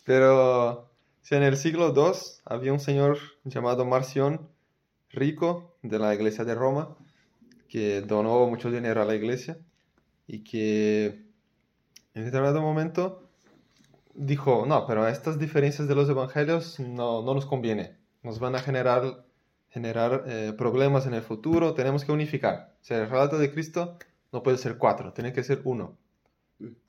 [0.05, 0.91] Pero,
[1.21, 4.49] si en el siglo II había un señor llamado Marción,
[5.11, 6.97] rico de la iglesia de Roma,
[7.69, 9.59] que donó mucho dinero a la iglesia
[10.27, 11.27] y que
[12.15, 13.28] en determinado momento
[14.15, 18.61] dijo, no, pero estas diferencias de los evangelios no, no nos conviene, nos van a
[18.61, 19.25] generar,
[19.69, 22.75] generar eh, problemas en el futuro, tenemos que unificar.
[22.81, 23.99] O sea, el relato de Cristo
[24.33, 25.97] no puede ser cuatro, tiene que ser uno.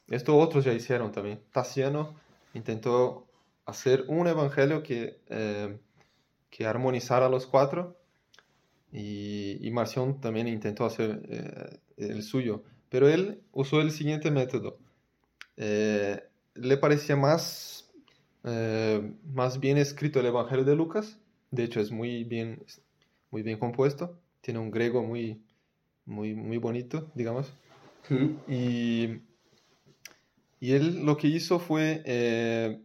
[0.08, 1.42] Esto otros ya hicieron también.
[1.52, 2.16] Tassiano
[2.54, 3.28] intentó
[3.66, 5.78] hacer un evangelio que, eh,
[6.50, 7.98] que armonizara los cuatro
[8.92, 12.64] y, y Marción también intentó hacer eh, el suyo.
[12.90, 14.80] Pero él usó el siguiente método.
[15.58, 16.24] Eh,
[16.62, 17.90] le parecía más,
[18.44, 21.18] eh, más bien escrito el Evangelio de Lucas.
[21.52, 22.64] De hecho, es muy bien,
[23.32, 24.20] muy bien compuesto.
[24.42, 25.42] Tiene un griego muy,
[26.06, 27.52] muy, muy bonito, digamos.
[28.48, 29.22] Y,
[30.60, 32.82] y él lo que hizo fue eh,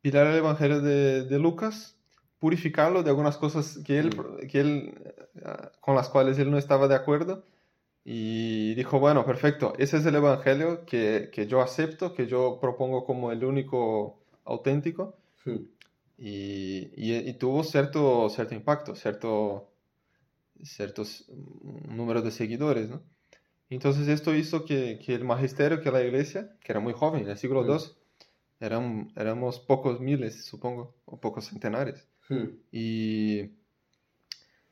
[0.00, 1.96] pilar el Evangelio de, de Lucas,
[2.38, 4.16] purificarlo de algunas cosas que él,
[4.48, 4.94] que él,
[5.34, 7.44] eh, con las cuales él no estaba de acuerdo.
[8.04, 13.04] Y dijo, bueno, perfecto, ese es el Evangelio que, que yo acepto, que yo propongo
[13.04, 15.16] como el único auténtico.
[16.18, 19.70] Y, y- y tuvo cierto, cierto impacto, cierto,
[20.64, 21.26] ciertos
[21.88, 23.02] números de seguidores, ¿no?
[23.70, 27.30] Entonces esto hizo que, que el magisterio, que la iglesia, que era muy joven, en
[27.30, 27.98] el siglo II,
[28.60, 32.08] eran, éramos pocos miles, supongo, o pocos centenares.
[32.72, 33.50] Y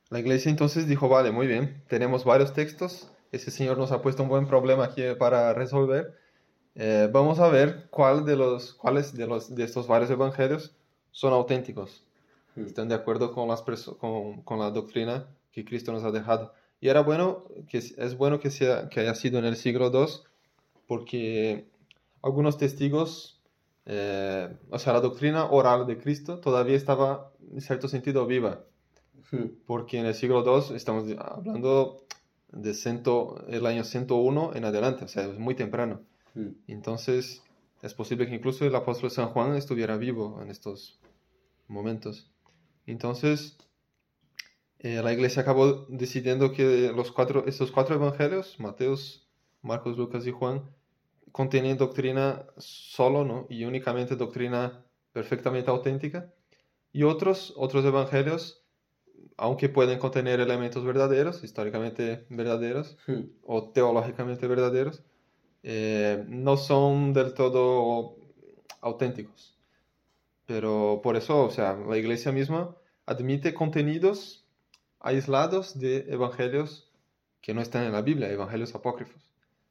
[0.09, 4.23] la iglesia entonces dijo, vale, muy bien, tenemos varios textos, ese señor nos ha puesto
[4.23, 6.17] un buen problema aquí para resolver.
[6.75, 10.75] Eh, vamos a ver cuál de los, cuáles de, los, de estos varios evangelios
[11.11, 12.03] son auténticos.
[12.55, 16.53] Están de acuerdo con, las con, con la doctrina que Cristo nos ha dejado.
[16.81, 20.07] Y era bueno, que, es bueno que, sea, que haya sido en el siglo II,
[20.87, 21.67] porque
[22.21, 23.41] algunos testigos,
[23.85, 28.63] eh, o sea, la doctrina oral de Cristo todavía estaba, en cierto sentido, viva.
[29.67, 32.05] Porque en el siglo II, estamos hablando
[32.51, 36.01] de ciento, el año 101 en adelante, o sea, es muy temprano.
[36.33, 36.49] Mm.
[36.67, 37.43] Entonces,
[37.81, 40.99] es posible que incluso el apóstol San Juan estuviera vivo en estos
[41.67, 42.31] momentos.
[42.85, 43.57] Entonces,
[44.79, 49.27] eh, la iglesia acabó decidiendo que los cuatro, estos cuatro evangelios, Mateos,
[49.61, 50.63] Marcos, Lucas y Juan,
[51.31, 53.45] contienen doctrina solo ¿no?
[53.49, 56.33] y únicamente doctrina perfectamente auténtica.
[56.91, 58.63] Y otros, otros evangelios,
[59.37, 63.21] aunque pueden contener elementos verdaderos, históricamente verdaderos Mm.
[63.43, 65.03] o teológicamente verdaderos,
[65.63, 68.15] eh, no son del todo
[68.81, 69.57] auténticos.
[70.45, 74.45] Pero por eso, o sea, la iglesia misma admite contenidos
[74.99, 76.91] aislados de evangelios
[77.41, 79.29] que no están en la Biblia, evangelios apócrifos.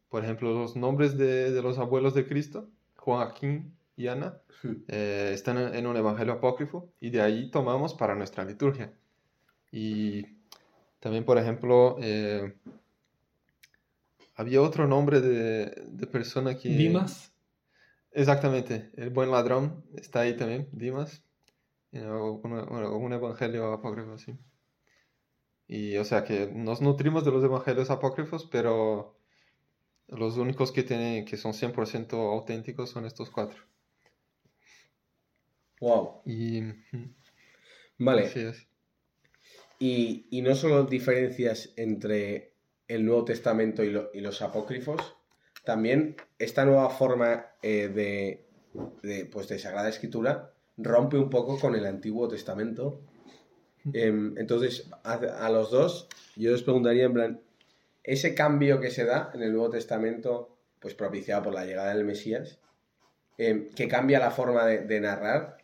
[0.08, 4.82] Por ejemplo, los nombres de, de los abuelos de Cristo, Joaquín y Ana, Hmm.
[4.88, 8.92] eh, están en un evangelio apócrifo y de ahí tomamos para nuestra liturgia.
[9.70, 10.24] Y
[11.00, 12.54] también, por ejemplo, eh,
[14.34, 16.68] había otro nombre de, de persona que...
[16.68, 17.32] Dimas.
[18.12, 21.22] Exactamente, el buen ladrón está ahí también, Dimas,
[21.92, 24.36] en algún, evangelio apócrifo, sí.
[25.66, 29.16] Y o sea que nos nutrimos de los evangelios apócrifos, pero
[30.08, 33.62] los únicos que tienen, que son 100% auténticos son estos cuatro.
[35.80, 36.22] Wow.
[36.24, 36.62] Y
[37.98, 38.24] Vale.
[38.24, 38.66] así es.
[39.78, 42.52] Y, y no solo diferencias entre
[42.88, 45.16] el Nuevo Testamento y, lo- y los apócrifos,
[45.64, 48.44] también esta nueva forma eh, de,
[49.02, 53.00] de, pues, de Sagrada Escritura rompe un poco con el Antiguo Testamento.
[53.92, 57.40] Em, entonces, a, a los dos, yo les preguntaría en plan,
[58.02, 62.04] ese cambio que se da en el Nuevo Testamento, pues propiciado por la llegada del
[62.04, 62.58] Mesías,
[63.38, 65.58] em, que cambia la forma de, de narrar,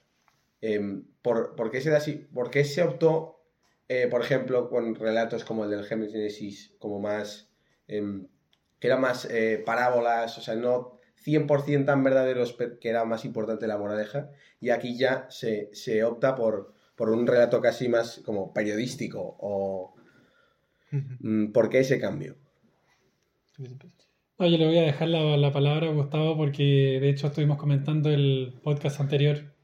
[0.60, 2.26] em, ¿por, por qué se da así?
[2.32, 3.33] ¿Por qué se optó
[3.88, 7.50] eh, por ejemplo, con relatos como el del Génesis, como más.
[7.86, 8.26] em,
[8.80, 13.66] que eran más eh, parábolas, o sea, no 100% tan verdaderos, que era más importante
[13.66, 18.52] la moraleja, y aquí ya se, se opta por, por un relato casi más como
[18.52, 19.94] periodístico, o.
[20.90, 22.36] mm, ¿Por qué ese cambio?
[24.36, 28.10] Oye, le voy a dejar la, la palabra a Gustavo porque de hecho estuvimos comentando
[28.10, 29.54] el podcast anterior.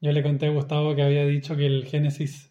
[0.00, 2.47] Yo le conté a Gustavo que había dicho que el Génesis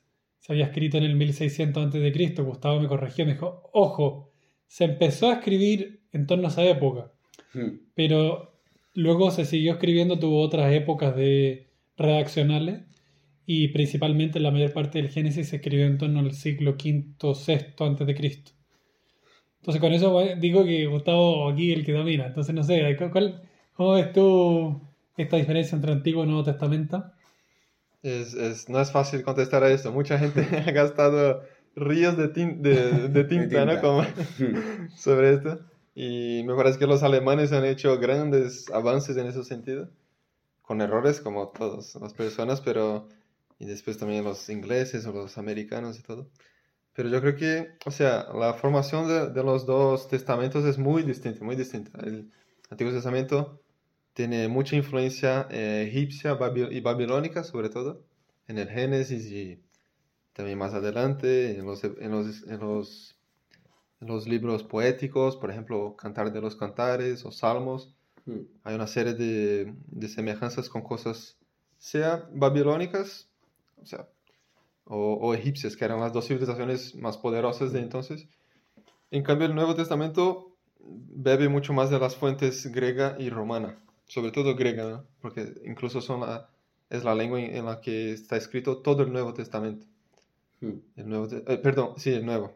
[0.47, 2.41] se había escrito en el 1600 a.C.
[2.41, 4.31] Gustavo me corrigió, me dijo, ojo,
[4.65, 7.12] se empezó a escribir en torno a esa época,
[7.53, 8.53] Mm, pero
[8.93, 12.81] luego se siguió escribiendo, tuvo otras épocas de redaccionales
[13.45, 17.83] y principalmente la mayor parte del Génesis se escribió en torno al siglo V, VI
[17.86, 18.51] antes de Cristo.
[19.60, 22.27] Entonces con eso digo que Gustavo aquí el que domina.
[22.27, 23.41] Entonces no sé, ¿cuál- cuál-
[23.73, 24.81] ¿cómo ves tú
[25.17, 27.03] esta diferencia entre Antiguo y Nuevo Testamento?
[28.01, 29.91] Es, es- no es fácil contestar a esto.
[29.91, 31.41] Mucha gente ha gastado
[31.75, 33.71] ríos de, tin- de, de tinta, ¿no?
[33.73, 33.81] tinta.
[33.81, 34.03] Como-
[34.95, 35.60] sobre esto.
[35.95, 39.89] Y me parece que los alemanes han hecho grandes avances en ese sentido,
[40.62, 43.07] con errores como todas las personas, pero
[43.60, 46.29] y después también los ingleses o los americanos y todo.
[46.93, 51.03] Pero yo creo que, o sea, la formación de, de los dos testamentos es muy
[51.03, 51.99] distinta, muy distinta.
[52.03, 52.31] El
[52.69, 53.62] Antiguo Testamento
[54.17, 56.36] tiene mucha influencia eh, egipcia
[56.71, 58.03] y babilónica, sobre todo,
[58.47, 59.62] en el Génesis y
[60.34, 63.15] también más adelante, en los, en los, en los,
[64.01, 67.93] en los libros poéticos, por ejemplo, Cantar de los Cantares o Salmos.
[68.25, 71.38] mm, Hay una serie de, de semejanzas con cosas,
[71.77, 73.30] sea babilónicas,
[73.80, 74.10] o sea,
[74.86, 78.27] o, o egipcias, que eran las dos civilizaciones más poderosas de entonces.
[79.12, 84.32] En cambio, el Nuevo Testamento bebe mucho más de las fuentes griega y romana, sobre
[84.32, 85.08] todo griega, ¿no?
[85.22, 86.50] porque incluso son la-
[86.89, 89.86] es la lengua en, la que está escrito todo el Nuevo Testamento.
[90.62, 90.74] mm.
[90.98, 92.54] El Nuevo, eh, perdón, sí, el Nuevo.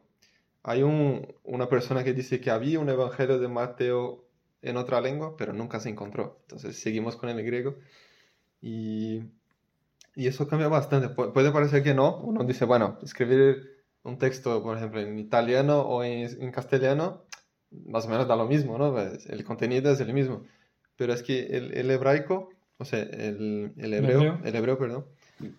[0.63, 4.25] Hay un, una persona que dice que había un evangelio de Mateo
[4.63, 6.39] en otra lengua, pero nunca se encontró.
[6.43, 7.75] Entonces seguimos con el griego.
[8.61, 9.21] Y,
[10.15, 11.09] y eso cambia bastante.
[11.15, 12.17] Pu- puede parecer que no.
[12.17, 17.23] Uno dice, bueno, escribir un texto, por ejemplo, en italiano o en, en castellano,
[17.71, 18.91] más o menos da lo mismo, ¿no?
[18.93, 20.43] Pues, El contenido es el mismo.
[21.01, 24.39] Pero es que el, el hebraico, o sea, el, el hebreo, hebreo.
[24.45, 25.05] el hebreo, perdón,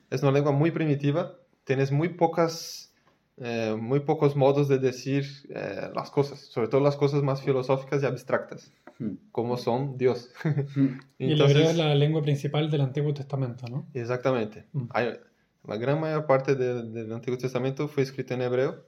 [0.08, 1.34] es una lengua muy primitiva.
[1.64, 2.92] Tienes muy pocas,
[3.38, 8.00] eh, muy pocos modos de decir eh, las cosas, sobre todo las cosas más filosóficas
[8.04, 9.14] y abstractas, Mm.
[9.32, 10.30] como son Dios.
[11.18, 13.88] Y el hebreo es la lengua principal del Antiguo Testamento, ¿no?
[13.94, 14.66] Exactamente.
[14.72, 14.84] Mm.
[14.90, 15.18] Hay-
[15.66, 18.84] la gran mayor parte de- del Antiguo Testamento fue escrito en hebreo.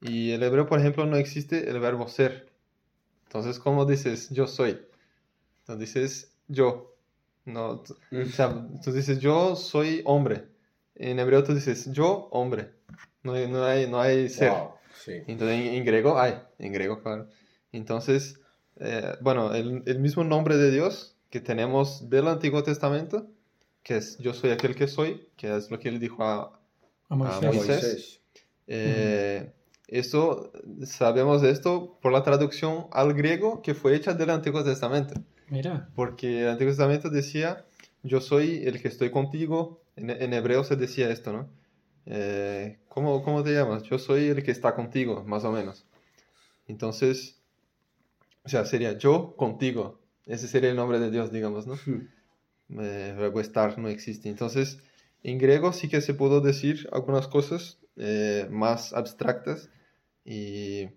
[0.00, 2.48] Y el hebreo, por ejemplo, no existe el verbo ser.
[3.28, 4.78] Entonces, ¿cómo dices yo soy?
[5.66, 6.94] Entonces dices yo.
[7.44, 10.48] No, o sea, tú dices yo soy hombre.
[10.94, 12.72] En hebreo tú dices yo hombre.
[13.22, 14.50] No hay, no hay, no hay ser.
[14.50, 14.70] Wow.
[15.04, 15.12] Sí.
[15.26, 17.28] Entonces, en, en griego hay, en griego, claro.
[17.72, 18.40] Entonces,
[18.76, 23.28] eh, bueno, el, el mismo nombre de Dios que tenemos del Antiguo Testamento,
[23.82, 26.60] que es yo soy aquel que soy, que es lo que él dijo a,
[27.08, 27.44] A Moisés.
[27.44, 28.20] A Moisés.
[28.68, 29.52] eh,
[29.88, 30.52] eso,
[30.84, 35.14] sabemos de esto por la traducción al griego que fue hecha del Antiguo Testamento.
[35.48, 37.64] Mira, Porque el Antiguo Testamento decía,
[38.02, 39.82] yo soy el que estoy contigo.
[39.96, 41.48] En, en hebreo se decía esto, ¿no?
[42.06, 43.82] Eh, ¿cómo, ¿Cómo te llamas?
[43.84, 45.86] Yo soy el que está contigo, más o menos.
[46.66, 47.40] Entonces,
[48.44, 50.00] o sea, sería yo contigo.
[50.26, 51.76] Ese sería el nombre de Dios, digamos, ¿no?
[52.80, 54.28] Eh, luego estar no existe.
[54.28, 54.80] Entonces,
[55.22, 59.70] en griego sí que se pudo decir algunas cosas eh, más abstractas
[60.24, 60.88] y,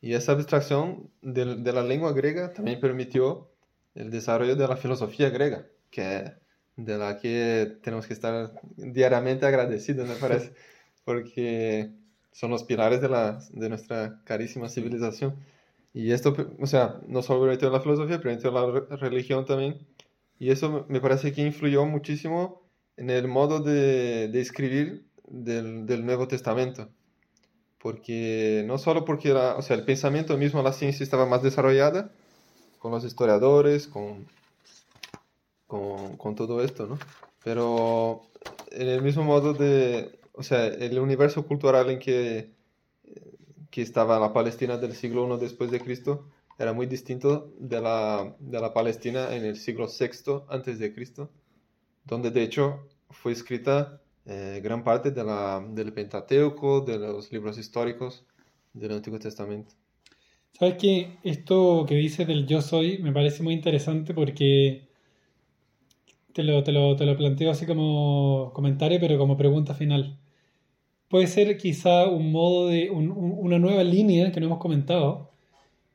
[0.00, 3.49] y esa abstracción de, de la lengua griega también permitió
[3.94, 6.32] el desarrollo de la filosofía griega, que
[6.76, 10.52] de la que tenemos que estar diariamente agradecidos, me parece,
[11.04, 11.92] porque
[12.32, 15.36] son los pilares de, la, de nuestra carísima civilización.
[15.92, 19.86] Y esto, o sea, no solo permitió la filosofía, permitió la re- religión también.
[20.38, 22.62] Y eso me- parece que influyó muchísimo
[22.96, 26.90] en el modo de, de escribir del, del Nuevo Testamento.
[27.78, 32.12] Porque no solo porque la- o sea, el pensamiento mismo, la ciencia estaba más desarrollada,
[32.80, 34.26] con los historiadores, con,
[35.68, 36.98] con, todo esto, ¿no?
[37.44, 38.22] Pero
[38.72, 42.50] en el mismo modo de, o sea, el universo cultural en que,
[43.70, 46.24] que estaba la Palestina del siglo I después de Cristo
[46.58, 51.30] era muy distinto de la, de la Palestina en el siglo VI antes de Cristo,
[52.04, 57.58] donde de hecho fue escrita eh, gran parte de la, del Pentateuco, de los libros
[57.58, 58.24] históricos
[58.72, 59.74] del Antiguo Testamento.
[60.52, 61.18] ¿Sabes qué?
[61.24, 64.86] Esto que dices del yo soy me parece muy interesante porque
[66.32, 70.18] te lo, te lo, te lo planteo así como comentario, pero como pregunta final.
[71.08, 75.30] Puede ser quizá un modo de, un- un- una nueva línea que no hemos comentado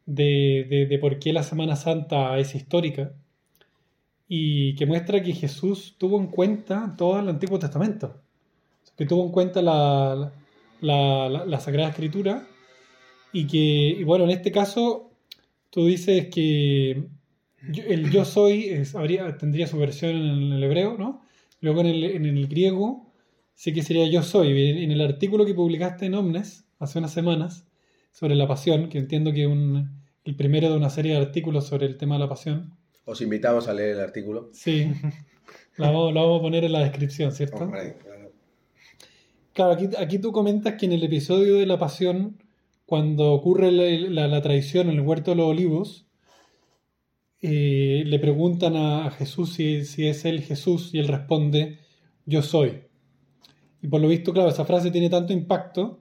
[0.05, 3.13] de, de, por qué la Semana Santa es histórica
[4.27, 8.21] y que muestra que Jesús tuvo en cuenta todo el Antiguo Testamento,
[8.97, 10.33] que tuvo en cuenta la,
[10.81, 12.47] la, la- la Sagrada Escritura
[13.39, 13.57] y que,
[13.99, 15.11] y bueno, en este caso
[15.69, 17.03] tú dices que
[17.71, 21.21] yo- el yo soy es- habría, tendría su versión en el hebreo, ¿no?
[21.61, 23.11] Luego en el, en el griego
[23.53, 24.47] sí que sería yo soy.
[24.69, 27.65] En en el artículo que publicaste en Omnes hace unas semanas
[28.11, 29.89] sobre la pasión, que entiendo que es un,
[30.23, 32.73] el primero de una serie de artículos sobre el tema de la pasión.
[33.05, 34.49] Os invitamos a leer el artículo.
[34.53, 34.87] Sí,
[35.77, 37.57] la vamos, a poner en la descripción, ¿cierto?
[37.65, 38.31] Hombre, claro.
[39.53, 42.37] Claro, aquí, aquí tú comentas que en el episodio de la Pasión,
[42.85, 46.07] cuando ocurre la, traición en el huerto de los olivos,
[47.41, 51.79] eh, le preguntan a, a Jesús si, si es él Jesús y él responde,
[52.25, 52.83] yo soy.
[53.81, 55.99] Y por lo visto, claro, esa frase tiene tanto impacto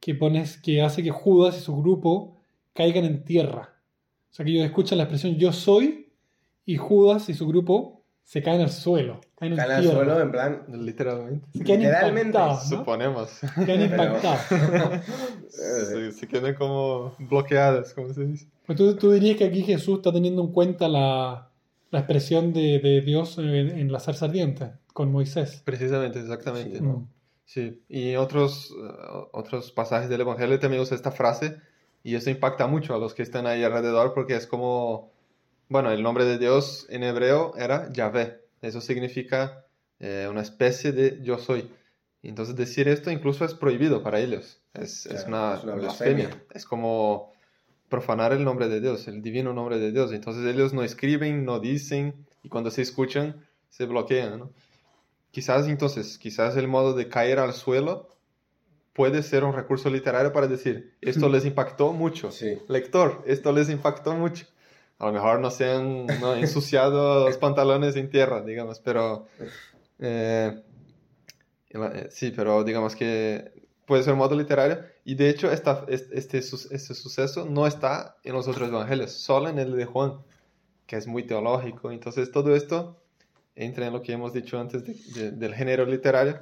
[0.00, 2.36] que, pones, que hace que Judas y su grupo
[2.72, 3.80] caigan en tierra.
[4.30, 6.12] O sea que ellos escuchan la expresión yo soy
[6.66, 9.20] y Judas y su grupo se caen al suelo.
[9.36, 9.96] Caen en Caen al tierra.
[9.96, 10.62] suelo en plan.
[10.68, 11.46] Literalmente.
[11.52, 12.78] Se quedan Literalmente, impactados, ¿no?
[12.78, 13.40] Suponemos.
[13.66, 14.40] Quedan impactados.
[15.48, 18.46] se, se quedan como bloqueadas, como se dice.
[18.66, 21.50] Pues tú, tú dirías que aquí Jesús está teniendo en cuenta la,
[21.90, 25.62] la expresión de, de Dios en, en la zarza ardiente con Moisés.
[25.64, 26.78] Precisamente, exactamente.
[26.78, 26.84] Sí.
[26.84, 27.06] Mm.
[27.44, 31.56] Sí, y otros, eh, otros pasajes del Evangelio también usa esta frase
[32.02, 35.11] y eso impacta mucho a los que están ahí alrededor porque es como,
[35.72, 39.64] bueno, el nombre de Dios en hebreo era Yahvé, eso significa
[39.98, 41.70] eh, una especie de yo soy.
[42.22, 46.44] Entonces decir esto incluso es prohibido para ellos, es, una, es una blasfemia, blasfemia.
[46.54, 47.32] es como
[47.88, 50.12] profanar el nombre de Dios, el divino nombre de Dios.
[50.12, 54.50] Entonces ellos no escriben, no dicen y cuando se escuchan se bloquean, ¿no?
[55.30, 58.10] Quizás entonces, quizás el modo de caer al suelo
[58.92, 62.30] puede ser un recurso literario para decir, esto les impactó mucho.
[62.30, 62.58] Sí.
[62.68, 64.46] Lector, esto les impactó mucho.
[65.02, 69.26] A lo mejor no se han no, ensuciado los pantalones en tierra, digamos, pero...
[69.98, 70.62] eh,
[71.70, 73.52] eh, sí, pero digamos que
[73.86, 74.78] puede ser un modo literario.
[75.04, 79.48] Y de hecho, esta, este, este, este suceso no está en los otros evangelios, solo
[79.48, 80.18] en el de Juan,
[80.86, 81.90] que es muy teológico.
[81.90, 83.02] Entonces, todo esto
[83.56, 86.40] entra en lo que hemos dicho antes de- de- del género literario.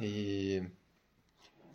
[0.00, 0.60] Y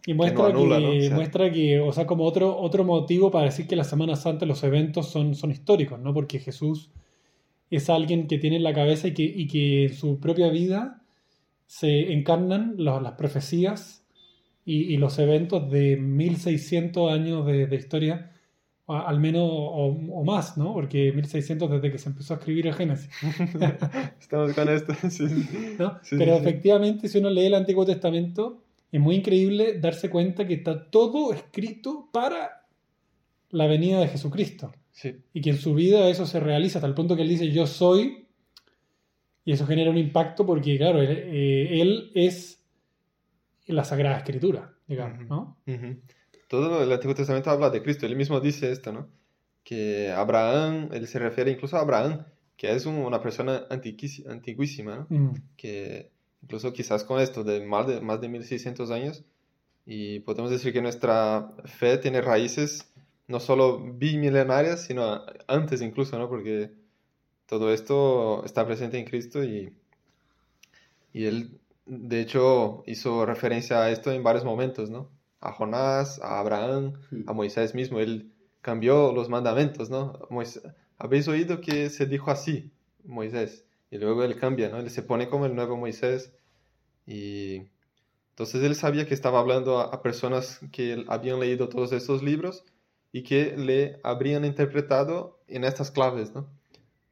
[0.06, 0.90] Y muestra que, no anula, ¿no?
[0.90, 4.16] O sea- muestra que, o sea, como otro, otro motivo para decir que la Semana
[4.16, 6.14] Santa, los eventos son, son históricos, ¿no?
[6.14, 6.92] Porque Jesús
[7.70, 11.02] es alguien que tiene en la cabeza y que, y que en su propia vida
[11.68, 14.06] se encarnan los- las profecías
[14.66, 18.32] y, y los eventos de 1600 años de, de historia,
[18.88, 20.74] al menos o, o más, ¿no?
[20.74, 23.10] Porque 1600 desde que se empezó a escribir el Génesis.
[24.20, 24.94] estamos con esto.
[25.10, 25.24] sí.
[25.80, 25.98] ¿no?
[26.04, 26.48] Sí, Pero sí, sí.
[26.50, 28.63] efectivamente, si uno lee el Antiguo Testamento
[28.94, 32.66] es muy increíble darse cuenta que está todo escrito para
[33.50, 34.72] la venida de Jesucristo.
[34.92, 35.16] Sí.
[35.34, 37.68] Y que en su vida eso se realiza hasta el punto que él dice yo
[37.68, 38.28] soy.
[39.46, 42.64] Y eso genera un impacto porque, claro, él, eh, él es
[43.68, 45.28] la Sagrada Escritura, digamos.
[45.28, 45.58] ¿no?
[45.68, 45.98] Ujú.
[46.48, 48.06] Todo el Antiguo Testamento habla de Cristo.
[48.06, 49.10] Él mismo dice esto, ¿no?
[49.64, 52.26] Que Abraham, él se refiere incluso a Abraham,
[52.56, 55.18] que es un- una persona antiguísima, ¿no?
[55.18, 55.34] Mm.
[55.58, 56.12] que
[56.44, 59.24] incluso quizás con esto de más de, más de 1600 años,
[59.86, 62.94] y podemos decir que nuestra fe tiene raíces
[63.28, 66.30] no solo bimilenarias, sino antes incluso, ¿no?
[66.30, 66.72] Porque
[67.48, 69.74] todo esto está presente en Cristo y,
[71.14, 75.10] y él, de hecho, hizo referencia a esto en varios momentos, ¿no?
[75.42, 76.94] A Jonás, a Abraham,
[77.28, 78.32] a Moisés mismo, él
[78.62, 80.20] cambió los mandamientos, ¿no?
[80.30, 80.64] Moisés,
[80.98, 82.72] Habéis oído que se dijo así,
[83.04, 84.80] Moisés, y luego él cambia, ¿no?
[84.80, 86.34] Él se pone como el nuevo Moisés
[87.06, 87.68] y
[88.32, 92.66] entonces él sabía que estaba hablando a, personas que habían leído todos estos libros
[93.12, 96.50] y que le habrían interpretado en estas claves, ¿no?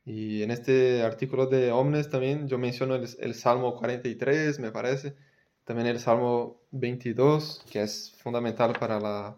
[0.05, 5.15] Y en este artículo de Omnes también yo menciono el, el Salmo 43, me parece,
[5.63, 9.37] también el Salmo 22, que es fundamental para la,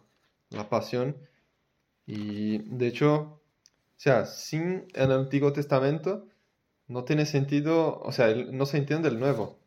[0.50, 1.18] la pasión.
[2.06, 6.30] Y de hecho, o sea, sin el Antiguo Testamento
[6.88, 9.58] no tiene sentido, o sea, no se entiende el Nuevo.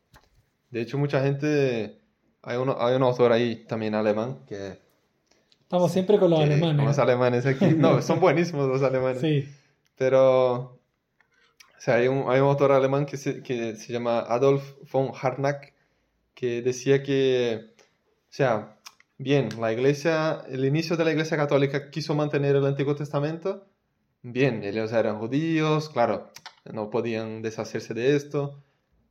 [0.69, 1.99] De hecho, mucha gente,
[2.41, 4.79] hay, uno, hay un autor ahí también alemán que...
[5.61, 6.77] Estamos siempre con los que- alemanes.
[6.77, 7.65] con los alemanes aquí.
[7.75, 9.19] No, son buenísimos los alemanes.
[9.21, 9.47] Sí.
[9.97, 10.79] Pero, o
[11.79, 15.73] sea, hay un, hay un autor alemán que se, que se llama Adolf von Harnack
[16.33, 18.77] que decía que, o sea,
[19.17, 23.65] bien, la iglesia, el inicio de la iglesia católica quiso mantener el Antiguo Testamento,
[24.21, 26.31] bien, ellos eran judíos, claro,
[26.73, 28.63] no podían deshacerse de esto.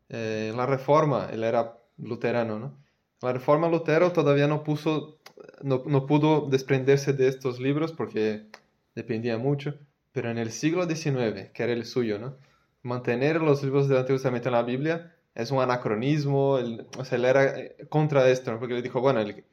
[0.09, 2.79] Eh, la reforma, él era luterano, ¿no?
[3.23, 5.19] La reforma Lutero todavía no puso,
[5.63, 8.47] no, no pudo desprenderse de estos libros porque
[8.95, 9.75] dependía mucho,
[10.13, 12.37] pero en el siglo XIX, que era el suyo, ¿no?
[12.83, 17.59] Mantener los libros del Antiguo Testamento en la Biblia es un anacronismo, él- él era
[17.59, 18.59] eh, contra esto.
[18.59, 19.45] Porque le dijo, bueno, el,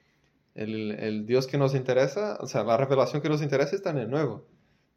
[0.55, 3.97] el, el Dios que nos interesa, o sea, la revelación que nos interesa está en
[3.99, 4.45] el Nuevo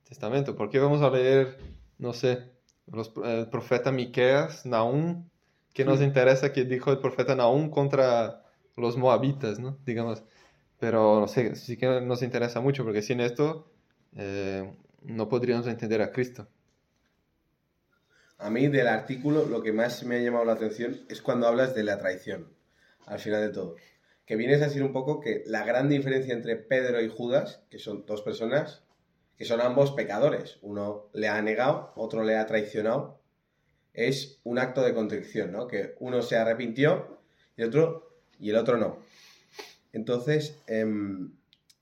[0.08, 0.56] Testamento.
[0.56, 1.58] ¿Por qué vamos a leer,
[1.98, 2.50] no sé,
[2.86, 5.28] los, el profeta Miqueas, Nahum,
[5.72, 8.42] que nos interesa que dijo el profeta Nahum contra
[8.76, 9.78] los moabitas, ¿no?
[9.84, 10.24] Digamos.
[10.78, 13.70] Pero, no sé, sí que nos interesa mucho, porque sin esto
[14.14, 14.70] eh,
[15.02, 16.48] no podríamos entender a Cristo.
[18.38, 21.74] A mí del artículo lo que más me ha llamado la atención es cuando hablas
[21.74, 22.52] de la traición,
[23.06, 23.76] al final de todo.
[24.26, 27.78] Que vienes a decir un poco que la gran diferencia entre Pedro y Judas, que
[27.78, 28.82] son dos personas,
[29.36, 33.20] que son ambos pecadores, uno le ha negado, otro le ha traicionado,
[33.92, 35.66] es un acto de contrición, ¿no?
[35.66, 37.18] Que uno se arrepintió
[37.56, 38.98] y el otro, y el otro no.
[39.92, 41.32] Entonces, em,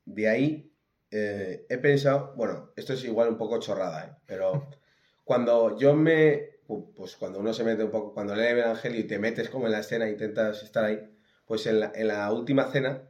[0.05, 0.73] de ahí
[1.11, 4.23] eh, he pensado, bueno, esto es igual un poco chorrada, ¿eh?
[4.27, 4.69] pero
[5.25, 6.59] cuando yo me,
[6.97, 9.67] pues cuando uno se mete un poco, cuando lee el Evangelio y te metes como
[9.67, 11.01] en la escena e intentas estar ahí,
[11.47, 13.03] pues en la, en la última cena,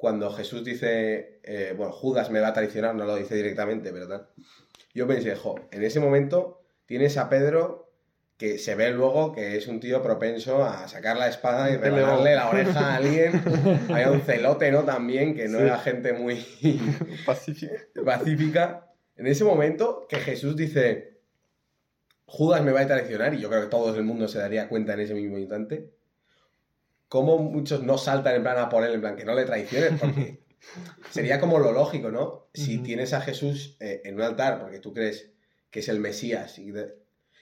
[0.00, 4.28] cuando Jesús dice, eh, bueno, Judas me va a traicionar, no lo dice directamente, ¿verdad?
[4.94, 7.86] Yo pensé, jo, en ese momento tienes a Pedro
[8.38, 12.24] que se ve luego que es un tío propenso a sacar la espada y leo.
[12.24, 13.32] la oreja a alguien.
[13.90, 14.84] Había un celote, ¿no?
[14.84, 15.64] También, que no Sí.
[15.64, 16.36] era gente muy
[17.26, 17.74] Pacífico.
[18.02, 18.86] pacífica.
[19.16, 21.20] En ese momento que Jesús dice,
[22.24, 24.94] Judas me va a traicionar, y yo creo que todo el mundo se daría cuenta
[24.94, 25.90] en ese mismo instante,
[27.10, 30.00] cómo muchos no saltan en plan a por él, en plan que no le traiciones,
[30.00, 30.40] porque
[31.10, 32.46] sería como lo lógico, ¿no?
[32.54, 35.30] Si tienes a Jesús eh, en un altar, porque tú crees
[35.70, 36.94] que es el Mesías y, de-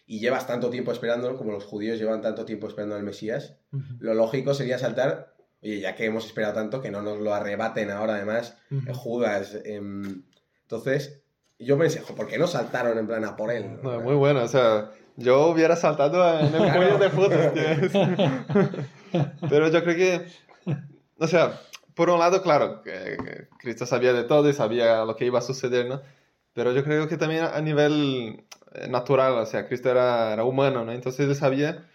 [0.07, 3.57] y llevas tanto tiempo esperándolo, como los judíos llevan tanto tiempo esperando al Mesías,
[4.01, 7.91] lo lógico sería saltar, oye, ya que hemos esperado tanto, que no nos lo arrebaten
[7.91, 9.59] ahora además eh, Judas.
[9.67, 10.23] em,
[10.63, 11.21] entonces,
[11.59, 13.79] yo pensé, "Jo, ¿por qué no saltaron en plan a por él?
[13.83, 17.11] No, muy bueno, o sea, yo hubiera saltado en el cuello de
[17.91, 18.01] tío.
[19.49, 20.27] Pero yo creo que,
[21.19, 21.61] o sea,
[21.95, 23.17] por un lado, claro, que,
[23.59, 26.01] Cristo sabía de todo y sabía lo que iba a suceder, ¿no?
[26.53, 28.45] Pero yo creo que también a nivel
[28.75, 30.93] eh, natural, o sea, Cristo era, era humano, ¿no?
[30.93, 31.89] Entonces él sabía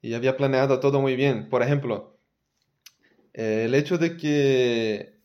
[0.00, 1.48] y había planeado todo muy bien.
[1.48, 2.16] Por ejemplo,
[3.34, 5.18] eh, el hecho de que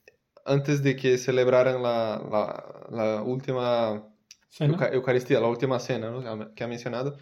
[0.46, 4.04] antes de que celebraran la, la, la última
[4.50, 4.74] ¿Cena?
[4.74, 6.56] Euca- Eucaristía, la última cena ¿no?
[6.56, 7.18] que ha mencionado.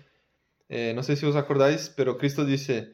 [0.70, 2.93] Eh, no sé si os acordáis, pero Cristo dice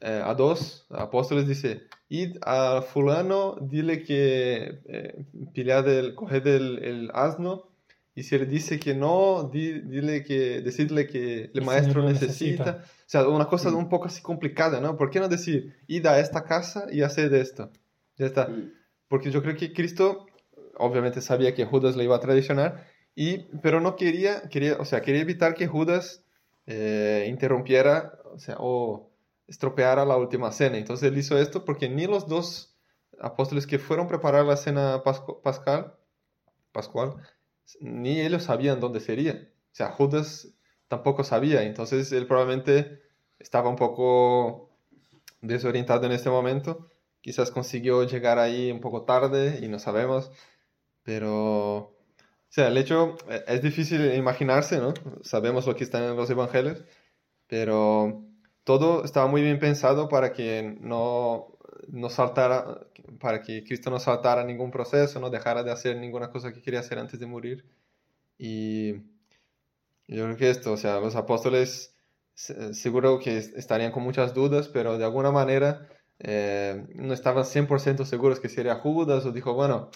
[0.00, 5.24] eh, a dos apóstoles, dice, id a fulano, dile que eh,
[5.54, 7.70] pillad el, coged el, el asno
[8.14, 12.64] y si él dice que no, di- dile que, decirle que el El maestro necesita.
[12.64, 12.84] necesita.
[12.84, 14.96] O sea, una cosa un poco así complicada, ¿no?
[14.96, 17.70] ¿Por qué no decir, id a esta casa y haced esto?
[18.16, 18.48] Ya está.
[19.08, 20.26] Porque yo creo que Cristo,
[20.76, 25.00] obviamente sabía que Judas le iba a traicionar, y, pero no quería, quería, o sea,
[25.02, 26.23] quería evitar que Judas
[26.66, 28.58] eh, interrumpiera, o sea,
[29.46, 30.78] estropeara la última cena.
[30.78, 32.76] Entonces él hizo esto porque ni los dos
[33.20, 35.94] apóstoles que fueron a preparar la cena pascu- pascal,
[36.72, 37.16] pascual,
[37.80, 39.50] ni ellos sabían dónde sería.
[39.72, 40.48] O sea, Judas
[40.88, 41.62] tampoco sabía.
[41.62, 43.00] Entonces él probablemente
[43.38, 44.70] estaba un poco
[45.42, 46.90] desorientado en este momento.
[47.20, 50.30] Quizás consiguió llegar ahí un poco tarde y no sabemos.
[51.04, 51.93] Pero,
[52.54, 54.94] sea, el hecho eh, es difícil imaginarse, ¿no?
[55.22, 56.84] Sabemos lo que está en los evangelios,
[57.48, 58.24] pero
[58.64, 62.88] todo estaba muy bien pensado para que no, no saltara,
[63.20, 66.80] para que Cristo no saltara ningún proceso, no dejara de hacer ninguna cosa que quería
[66.80, 67.66] hacer antes de morir.
[68.38, 68.94] Y
[70.06, 71.94] yo creo que esto, o sea, los apóstoles
[72.34, 75.88] se- seguro que es- estarían con muchas dudas, pero de alguna manera
[76.20, 79.90] eh, no estaban 100% seguros que sería Judas o dijo, bueno,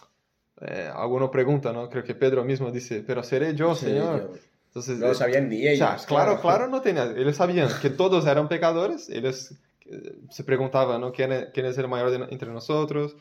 [0.60, 1.88] eh, alguno pregunta, ¿no?
[1.88, 4.20] Creo que Pedro mismo dice, pero seré yo, Sí, Señor.
[4.32, 4.38] yo-
[4.68, 5.78] Entonces, No lo eh, sabían ni o ellos.
[5.78, 7.04] sea, claro, claro, no tenía.
[7.16, 9.08] Ellos sabían que todos eran pecadores.
[9.08, 9.52] Ellos
[9.86, 11.10] eh, se preguntaban, ¿no?
[11.12, 13.16] ¿Quién es, quién es el mayor de- entre nosotros?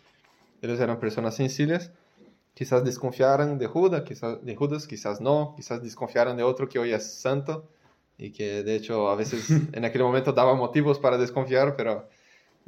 [0.61, 1.91] Ellos eran personas sencillas.
[2.53, 5.53] Quizás desconfiaran de Judas, quizás, de Judas, quizás no.
[5.55, 7.69] Quizás desconfiaran de otro que hoy es santo
[8.17, 12.09] y que de hecho a veces en aquel momento daba motivos para desconfiar, pero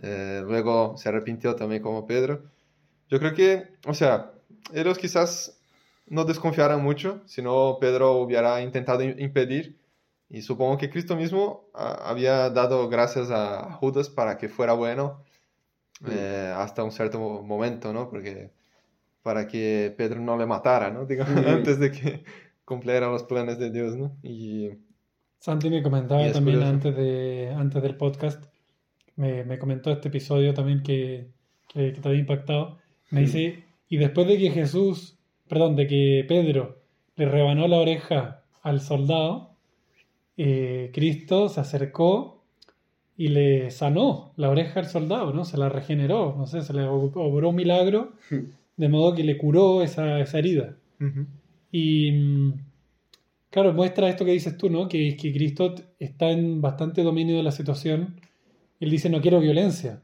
[0.01, 2.43] eh, luego se arrepintió también como Pedro.
[3.09, 4.31] Yo creo que, o sea,
[4.73, 5.59] ellos quizás
[6.07, 9.77] no desconfiaran mucho, sino Pedro hubiera intentado im- impedir.
[10.29, 15.23] Y supongo que Cristo mismo ah, había dado gracias a Judas para que fuera bueno
[16.07, 18.09] eh, hasta un cierto mo- momento, ¿no?
[18.09, 18.51] Porque
[19.23, 21.05] para que Pedro no le matara, ¿no?
[21.05, 22.23] Digamos, antes de que
[22.65, 24.15] cumpliera los planes de Dios, ¿no?
[24.23, 24.69] Y
[25.39, 26.73] Santi me comentaba también curioso.
[26.75, 28.43] antes, de, antes del podcast,
[29.15, 31.31] me, me comentó este episodio también que,
[31.67, 32.77] que, que te había impactado.
[33.09, 35.17] Me dice, y después de que Jesús,
[35.47, 36.77] perdón, de que Pedro
[37.15, 39.51] le rebanó la oreja al soldado,
[40.37, 42.43] eh, Cristo se acercó
[43.17, 45.43] y le sanó la oreja al soldado, ¿no?
[45.43, 48.13] Se la regeneró, no sé, se le ob- obró un milagro,
[48.77, 50.77] de modo que le curó esa, esa herida.
[51.71, 52.53] Y mm,
[53.49, 54.87] claro, muestra esto que dices tú, ¿no?
[54.87, 58.15] Que, que Cristo está en bastante dominio de la situación.
[58.79, 60.01] Él dice, no quiero violencia,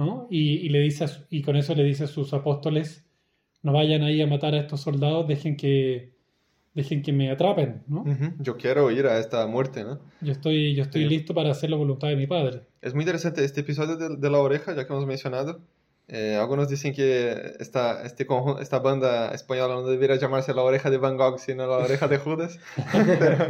[0.00, 0.26] ¿no?
[0.30, 3.04] Y, y le dice, a y con eso le dice a sus apóstoles,
[3.62, 6.12] no vayan ahí a matar a estos soldados, dejen que,
[6.74, 8.00] dejen que me atrapen, ¿no?
[8.02, 10.00] Ujú, Yo quiero ir a esta muerte, ¿no?
[10.20, 11.08] Yo estoy, yo estoy Sí.
[11.08, 12.62] listo para hacer la voluntad de mi Padre.
[12.80, 15.60] Es muy interesante este episodio de, de la oreja, ya que hemos mencionado.
[16.08, 18.26] Eh, algunos dicen que esta, este
[18.60, 22.18] esta banda española no debería llamarse la oreja de Van Gogh, sino la oreja de
[22.18, 22.58] Judas.
[23.20, 23.46] pero,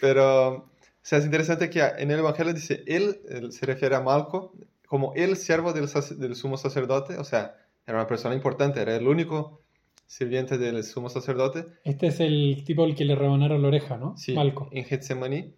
[0.00, 0.68] pero, o
[1.02, 4.52] sea, es interesante que en el Evangelio dice, él, él se refiere a Malco
[4.86, 7.56] como el siervo del, del sumo sacerdote, o sea,
[7.86, 9.60] era una persona importante, era el único
[10.06, 11.66] sirviente del sumo sacerdote.
[11.84, 14.16] Este es el tipo al que le rebanaron la oreja, ¿no?
[14.16, 14.68] Sí, Malco.
[14.72, 15.52] en Getsemaní.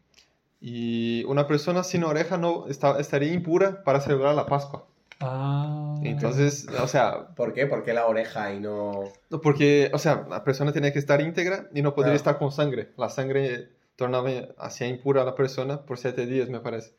[0.61, 4.87] Y una persona sin oreja no está- estaría impura para celebrar la Pascua.
[5.21, 5.97] Ah.
[6.03, 7.67] Entonces, o sea, ¿Por qué?
[7.67, 9.05] ¿Por qué la oreja y no...?
[9.31, 12.17] no, porque, o sea, la persona tenía que estar íntegra y no podría Claro.
[12.17, 12.93] estar con sangre.
[12.97, 16.95] La sangre tornaba, hacía impura a la persona por siete días, me parece.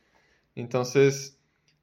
[0.56, 1.39] Entonces,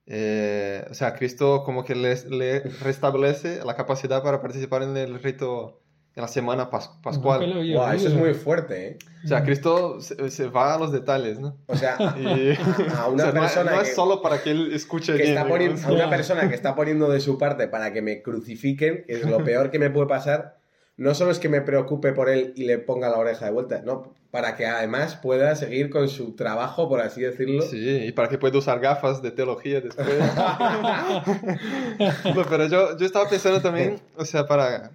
[0.07, 5.21] eh, o sea, Cristo como que les- le restablece la capacidad para participar en el
[5.21, 5.81] rito
[6.15, 7.39] en la semana pas- pascual.
[7.73, 8.97] Guau, eso es muy fuerte, ¿eh?
[9.23, 11.57] O sea, Cristo se, se va a los detalles, ¿no?
[11.67, 12.57] O sea, a, Y,
[12.95, 15.23] a o una sea, no- persona no, que, es solo para que él escuche que
[15.23, 18.23] bien, está poniendo, a una persona que está poniendo de su parte para que me
[18.23, 20.57] crucifiquen, que es lo peor que me puede pasar,
[20.95, 23.83] no solo es que me preocupe por él y le ponga la oreja de vuelta,
[23.85, 27.63] no, para que además pueda seguir con su trabajo, por así decirlo.
[27.63, 30.07] Sí, y para que pueda usar gafas de teología después.
[32.35, 34.91] No, pero yo, yo estaba pensando también, o sea, para,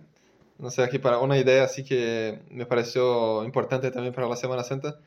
[0.59, 4.63] no sé, aquí para una idea así que me pareció importante también para la Semana
[4.63, 5.01] Santa,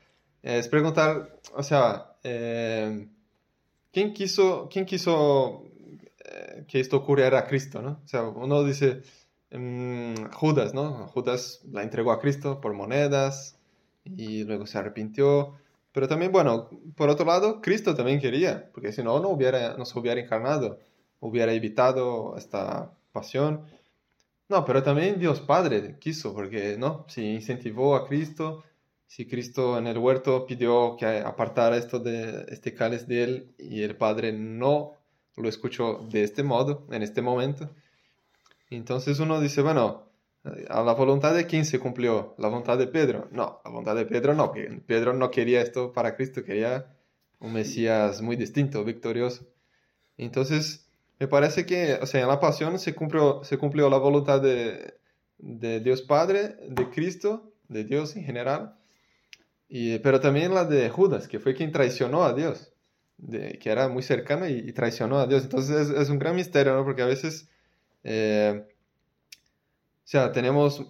[0.43, 3.07] eh, es preguntar, o sea, eh,
[3.93, 5.63] ¿quién quiso, quién quiso
[6.25, 8.01] eh, que esto ocurriera a Cristo, no?
[8.03, 9.01] O sea, uno dice,
[9.51, 11.07] mm, Judas, ¿no?
[11.07, 13.55] Judas la entregó a Cristo por monedas
[14.05, 15.53] y luego se arrepintió.
[15.91, 19.85] Pero también, bueno, por otro lado, Cristo también quería, porque si no, no, hubiera, no
[19.85, 20.79] se hubiera encarnado,
[21.19, 23.65] hubiera evitado esta pasión.
[24.49, 27.05] No, pero también Dios Padre quiso, porque, ¿no?
[27.07, 28.63] Si incentivó a Cristo,
[29.07, 33.81] si Cristo en el huerto pidió que apartara esto de este cáliz de él y
[33.83, 34.93] el Padre no
[35.37, 37.69] lo escuchó de este modo, en este momento.
[38.69, 40.09] Entonces uno dice, bueno,
[40.69, 42.35] ¿A la voluntad de quién se cumplió?
[42.37, 43.27] ¿La voluntad de Pedro?
[43.31, 44.53] No, la voluntad de Pedro no,
[44.85, 46.95] Pedro no quería esto para Cristo, quería
[47.39, 49.47] un Mesías muy distinto, victorioso.
[50.17, 50.87] Entonces,
[51.19, 54.95] me parece que, o sea, en la pasión se cumplió, se cumplió la voluntad de,
[55.37, 58.77] de Dios Padre, de Cristo, de Dios en general,
[59.67, 62.71] y, pero también la de Judas, que fue quien traicionó a Dios,
[63.17, 65.43] de, que era muy cercano y, traicionó a Dios.
[65.43, 66.83] Entonces es, un gran misterio, ¿no?
[66.83, 67.49] Porque a veces,
[68.03, 68.65] eh,
[70.07, 70.85] sea, tenemos,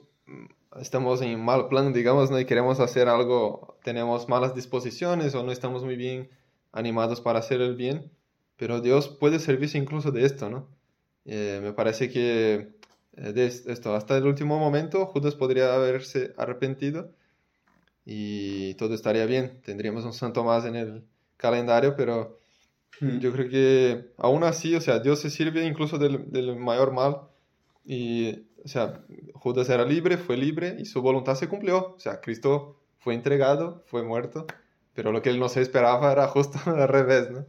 [0.80, 2.40] estamos en mal plan, digamos, ¿no?
[2.40, 6.30] Y queremos hacer algo, tenemos malas disposiciones o no estamos muy bien
[6.72, 8.12] animados para hacer el bien,
[8.58, 10.68] pero Dios puede servirse incluso de esto, ¿no?
[11.26, 12.76] Eh, me parece que
[13.18, 17.12] eh, de esto, hasta el último momento, Judas podría haberse arrepentido
[18.06, 19.62] y todo estaría bien.
[19.64, 21.04] Tendríamos un santo más en el
[21.38, 22.40] calendario, pero
[23.02, 23.20] hmm.
[23.20, 27.22] yo creo que aún así, o sea, Dios se sirve incluso del, del, mayor mal
[27.86, 29.06] y, o sea,
[29.36, 31.94] Judas era libre, fue libre y su voluntad se cumplió.
[31.96, 34.48] O sea, Cristo fue entregado, fue muerto,
[34.96, 37.46] pero lo que él no se esperaba era justo al revés, ¿no?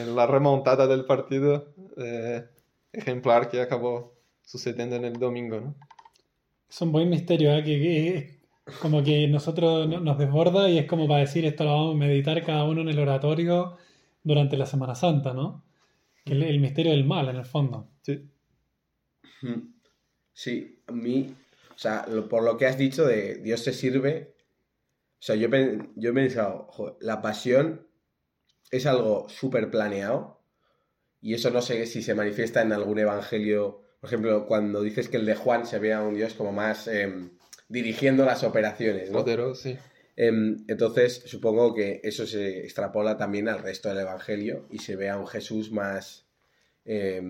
[0.00, 2.46] En la remontada del partido eh,
[2.92, 4.14] ejemplar que acabó
[4.44, 5.74] sucediendo en el domingo, ¿no?
[6.68, 7.64] Es un buen misterio, ¿eh?
[7.64, 8.40] que, que
[8.80, 12.44] como que nosotros nos desborda y es como para decir esto lo vamos a meditar
[12.44, 13.76] cada uno en el oratorio
[14.22, 15.64] durante la Semana Santa, ¿no?
[16.24, 17.88] El, el misterio del mal, en el fondo.
[18.02, 18.30] Sí.
[20.32, 21.34] Sí, a mí,
[21.74, 24.34] o sea, lo, por lo que has dicho de Dios se sirve,
[25.18, 25.48] o sea, yo,
[25.96, 27.86] yo he pensado, joder, la pasión
[28.70, 30.40] es algo súper planeado
[31.20, 35.18] y eso no sé si se manifiesta en algún evangelio, por ejemplo, cuando dices que
[35.18, 36.88] el de Juan se ve a un Dios como más...
[36.88, 37.30] Eh,
[37.70, 39.24] dirigiendo las operaciones, ¿no?
[39.54, 39.78] Sí.
[40.16, 45.16] Entonces, supongo que eso se extrapola también al resto del Evangelio y se ve a
[45.16, 46.26] un Jesús más
[46.84, 47.22] eh,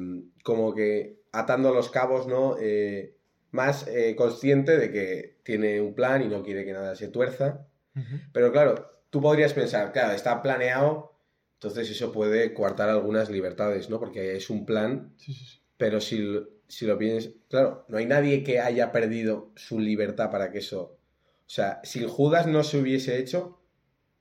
[0.43, 2.57] como que atando los cabos, ¿no?
[2.61, 3.17] Eh,
[3.51, 7.67] más eh, consciente de que tiene un plan y no quiere que nada se tuerza.
[7.95, 8.31] Uh -huh.
[8.33, 11.17] Pero claro, tú podrías pensar, claro, está planeado,
[11.55, 13.99] entonces eso puede coartar algunas libertades, ¿no?
[13.99, 15.63] Porque es un plan, sí, sí, sí.
[15.77, 16.39] pero si
[16.71, 20.83] si lo piensas, claro, no hay nadie que haya perdido su libertad para que eso.
[20.83, 23.59] O sea, si Judas no se hubiese hecho,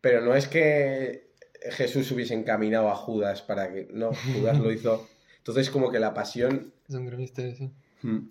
[0.01, 1.29] pero no es que
[1.61, 3.87] Jesús hubiese encaminado a Judas para que.
[3.91, 5.07] No, Judas lo hizo.
[5.37, 6.73] Entonces, como que la pasión.
[6.89, 7.71] Es un gran misterio, sí.
[8.01, 8.27] Hmm.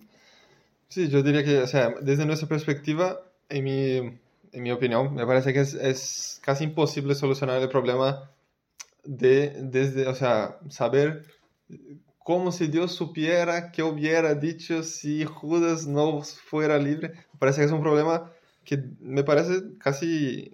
[0.89, 3.97] Sí, yo diría que, o sea, desde nuestra perspectiva, en mi,
[4.53, 8.31] en mi opinión, me parece que es, es casi imposible solucionar el problema
[9.05, 11.25] de, desde, o sea, saber
[12.19, 17.13] como si Dios supiera que hubiera dicho si Judas no fuera libre.
[17.33, 18.31] Me parece que es un problema
[18.65, 20.53] que me parece casi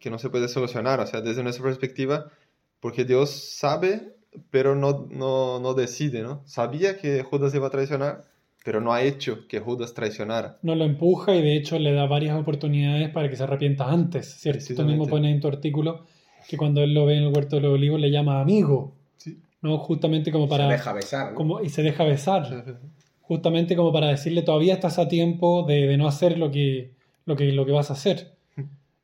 [0.00, 2.32] que no se puede solucionar, o sea, desde nuestra perspectiva,
[2.80, 4.16] porque Dios sabe,
[4.50, 6.42] pero no, no, no decide, ¿no?
[6.44, 8.24] Sabía que Judas iba a traicionar,
[8.64, 10.58] pero no ha hecho que Judas traicionara.
[10.62, 14.34] No lo empuja y de hecho le da varias oportunidades para que se arrepienta antes,
[14.38, 14.74] ¿cierto?
[14.74, 16.04] Tú mismo pones en tu artículo
[16.48, 18.94] que cuando él lo ve en el huerto de los olivos le llama amigo.
[19.60, 19.78] ¿no?
[19.78, 20.66] Justamente como para...
[20.66, 21.30] Se deja besar.
[21.30, 21.34] ¿no?
[21.34, 22.78] Como, y se deja besar.
[23.20, 26.92] Justamente como para decirle, todavía estás a tiempo de, de no hacer lo que,
[27.24, 28.32] lo, que, lo que vas a hacer.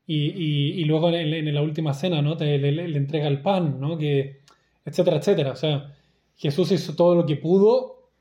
[0.07, 2.37] Y, y, y luego en, en, la última cena, ¿no?
[2.37, 3.97] Te, le, le, entrega el pan, ¿no?
[3.97, 4.41] Que,
[4.85, 5.51] etcétera, etcétera.
[5.51, 5.93] O sea,
[6.35, 8.11] Jesús hizo todo lo que pudo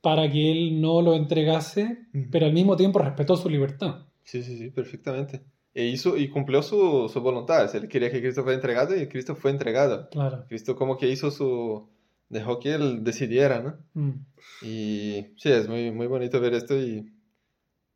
[0.00, 1.82] para que él no lo entregase,
[2.12, 2.28] uh -huh.
[2.30, 4.06] pero al mismo tiempo respetó su libertad.
[4.22, 5.42] Sí, sí, sí, perfectamente.
[5.74, 7.74] E hizo y cumplió su, su voluntad.
[7.74, 10.08] Él quería que Cristo fuera entregado y Cristo fue entregado.
[10.10, 10.44] Claro.
[10.48, 11.88] Cristo como que hizo su...
[12.28, 13.78] dejó que él decidiera, ¿no?
[13.94, 14.24] Mm.
[14.62, 17.12] Y sí, es muy, muy bonito ver esto y,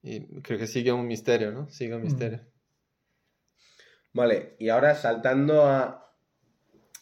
[0.03, 1.69] y creo que sigue un misterio, ¿no?
[1.71, 2.39] Sigue un misterio.
[2.39, 4.19] Mm.
[4.19, 6.08] Vale, y ahora saltando a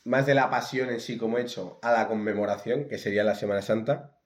[0.06, 3.34] más de la pasión en sí como he hecho, a la conmemoración, que sería la
[3.34, 4.16] Semana Santa.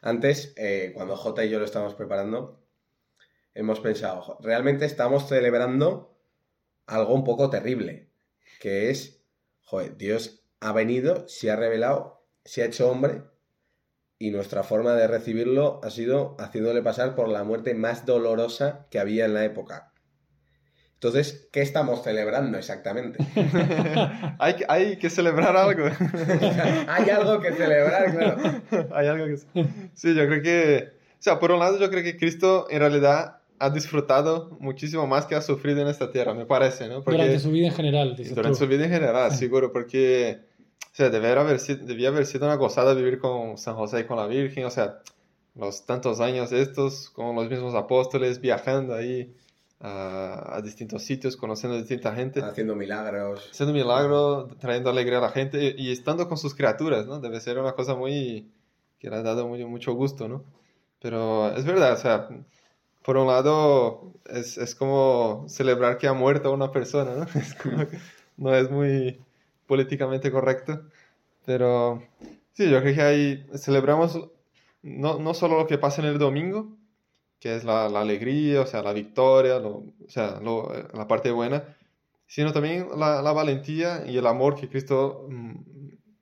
[0.00, 2.66] Antes, eh, cuando J y yo lo estábamos preparando,
[3.54, 6.18] hemos pensado, realmente estamos celebrando
[6.86, 8.08] algo un poco terrible,
[8.60, 9.22] que es,
[9.62, 13.22] joder, Dios ha venido, se ha revelado, se ha hecho hombre
[14.18, 18.98] y nuestra forma de recibirlo ha sido haciéndole pasar por la muerte más dolorosa que
[18.98, 19.92] había en la época.
[21.08, 23.18] Entonces, ¿qué estamos celebrando exactamente?
[24.38, 25.86] hay, que, hay que celebrar algo.
[26.88, 28.88] hay algo que celebrar, claro.
[28.94, 29.36] hay algo que...
[29.94, 30.92] Sí, yo creo que...
[31.18, 35.26] O sea, por un lado, yo creo que Cristo en realidad ha disfrutado muchísimo más
[35.26, 37.02] que ha sufrido en esta tierra, me parece, ¿no?
[37.02, 38.64] Porque, durante su vida en general, dices Durante tú.
[38.64, 40.40] su vida en general, seguro, porque,
[40.92, 44.18] o sea, debía haber, debía haber sido una gozada vivir con San José y con
[44.18, 44.98] la Virgen, o sea,
[45.54, 49.34] los tantos años estos, con los mismos apóstoles, viajando ahí
[49.80, 52.42] a, a distintos sitios, conociendo a distinta gente.
[52.42, 53.48] Haciendo milagros.
[53.50, 57.20] Haciendo milagros, trayendo alegría a la gente y, y, estando con sus criaturas, ¿no?
[57.20, 58.50] Debe ser una cosa muy,
[58.98, 60.44] que le ha dado muy, mucho gusto, ¿no?
[61.00, 62.28] Pero es verdad, o sea
[63.06, 67.26] por un lado, es, es como celebrar que ha muerto una persona, ¿no?
[67.40, 67.84] Es como
[68.36, 69.20] no es muy
[69.68, 70.82] políticamente correcto,
[71.44, 72.02] pero
[72.52, 74.20] sí, yo creo que ahí celebramos
[74.82, 76.76] no, no solo lo que pasa en el domingo,
[77.40, 81.30] que es la, la alegría, o sea, la victoria, lo- o sea, lo- la parte
[81.30, 81.76] buena,
[82.26, 85.50] sino también la, la valentía y el amor que Cristo mm,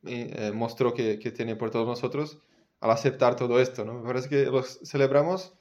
[0.07, 2.39] eh, eh, mostró que, que tiene por todos nosotros
[2.81, 3.95] al aceptar todo esto, ¿no?
[3.95, 5.55] Me parece que los celebramos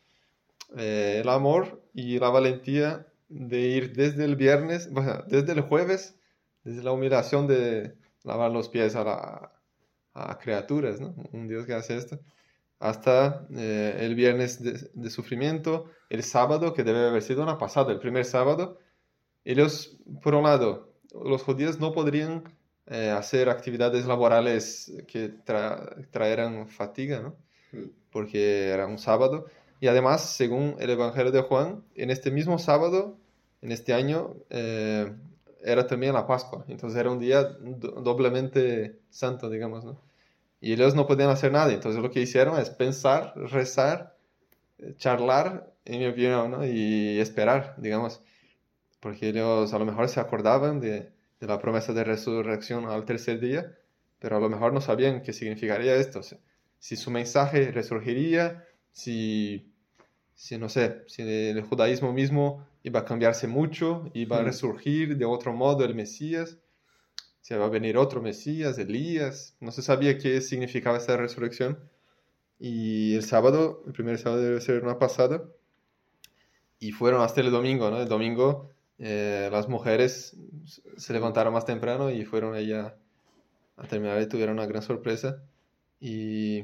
[0.78, 4.90] eh, el amor y la valentía de ir desde el viernes,
[5.28, 6.16] desde el jueves,
[6.64, 9.52] desde la humillación de lavar los pies a, la-
[10.14, 11.16] a criaturas, ¿no?
[11.32, 12.20] Un Dios que hace esto,
[12.84, 17.92] hasta eh, el viernes de, de sufrimiento, el sábado, que debe haber sido una pasada,
[17.94, 18.78] el primer sábado.
[19.46, 22.44] Ellos, por un lado, los judíos no podrían
[22.88, 27.36] eh, hacer actividades laborales que tra- traeran fatiga, ¿no?
[28.12, 29.46] Porque era un sábado.
[29.80, 33.18] Y además, según el Evangelio de Juan, en este mismo sábado,
[33.62, 35.12] en este año, eh,
[35.64, 36.66] era también la Pascua.
[36.68, 39.98] Entonces era un día do- doblemente santo, digamos, ¿no?
[40.64, 41.74] Y ellos no podían hacer nada.
[41.74, 44.16] Entonces lo que hicieron es pensar, rezar,
[44.78, 46.66] eh, charlar, en mi opinión, ¿no?
[46.66, 48.22] Y esperar, digamos.
[49.02, 51.12] Porque ellos a lo mejor se acordaban de,
[51.42, 53.78] de la promesa de resurrección al tercer día,
[54.20, 56.20] pero a lo mejor no sabían qué significaría esto.
[56.20, 56.40] o sea,
[56.80, 59.70] si su mensaje resurgiría, si,
[60.34, 65.26] si no sé, si el judaísmo mismo iba a cambiarse mucho, iba a resurgir de
[65.26, 66.58] otro modo el Mesías,
[67.44, 71.78] si va a venir otro Mesías, Elías, no se sabía qué significaba esta resurrección.
[72.58, 75.44] Y el sábado, el primer sábado debe ser una pasada,
[76.80, 78.00] y fueron hasta el domingo, ¿no?
[78.02, 80.38] El domingo eh, las mujeres
[80.96, 82.96] se levantaron más temprano y fueron allá
[83.76, 85.44] a terminar y tuvieron una gran sorpresa.
[86.00, 86.64] Y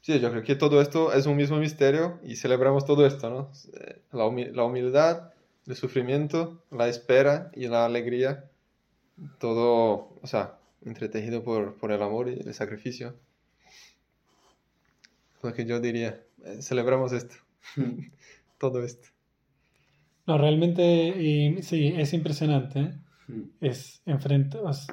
[0.00, 3.52] sí, yo creo que todo esto es un mismo misterio y celebramos todo esto, ¿no?
[3.74, 5.32] Eh, la humildad,
[5.66, 8.50] el sufrimiento, la espera y la alegría,
[9.38, 13.14] todo, o sea, entretejido por, por el amor y el sacrificio.
[15.42, 17.36] Lo que yo diría, eh, celebramos esto,
[18.58, 19.08] todo esto.
[20.26, 22.80] No, realmente eh, sí, es impresionante.
[22.80, 22.94] ¿eh?
[23.60, 24.86] Es enfrentarnos.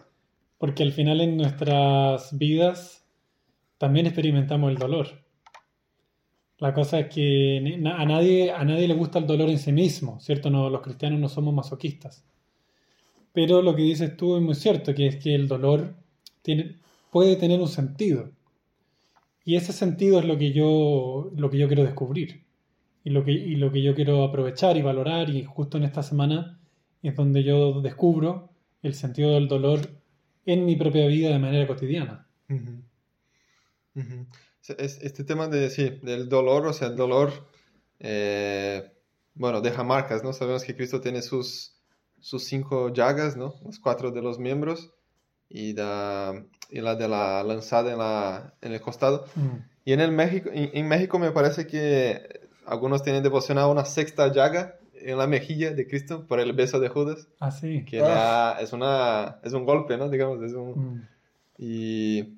[0.58, 3.06] Porque al final en nuestras vidas
[3.78, 5.08] también experimentamos el dolor.
[6.60, 10.20] La cosa es que a nadie, a nadie le gusta el dolor en sí mismo,
[10.20, 10.52] ¿cierto?
[10.52, 12.24] No, los cristianos no somos masoquistas.
[13.34, 15.96] Pero lo que dices tú es muy cierto, que es que el dolor
[16.42, 16.78] tiene,
[17.12, 18.32] puede tener un sentido.
[19.44, 22.44] Y ese sentido es lo que yo, lo que yo quiero descubrir.
[23.04, 25.30] Y lo, que, y lo que yo quiero aprovechar y valorar.
[25.30, 26.60] Y justo en esta semana
[27.02, 28.50] es donde yo descubro
[28.84, 29.80] el sentido del dolor
[30.46, 32.28] en mi propia vida de manera cotidiana.
[34.68, 37.48] Este tema de, sí, del dolor, o sea, el dolor,
[38.00, 38.92] eh,
[39.34, 40.34] bueno, deja marcas, ¿no?
[40.34, 41.81] Sabemos que Cristo tiene sus,
[42.22, 43.56] sus cinco llagas, ¿no?
[43.66, 44.92] Los cuatro de los miembros
[45.50, 49.26] y, la- y la de la lanzada en, la, en el costado.
[49.84, 53.84] Y en, el México, en, en México me parece que algunos tienen devoción a una
[53.86, 57.84] sexta llaga en la mejilla de Cristo por el beso de Judas, Así.
[57.86, 60.10] que le da- es, una, es un golpe, ¿no?
[60.10, 60.70] Digamos, es un...
[60.98, 61.08] Mm.
[61.58, 62.34] Y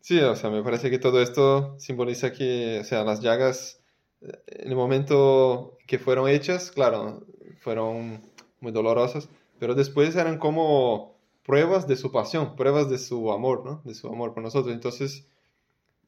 [0.00, 3.80] sí, o sea, me parece que todo esto simboliza que, o sea, las llagas,
[4.20, 7.24] eh, en el momento que fueron hechas, claro,
[7.60, 8.22] fueron
[8.62, 13.82] muy dolorosas, pero después eran como pruebas de su pasión, pruebas de su amor, ¿no?
[13.84, 14.72] De su amor por nosotros.
[14.74, 15.26] Entonces,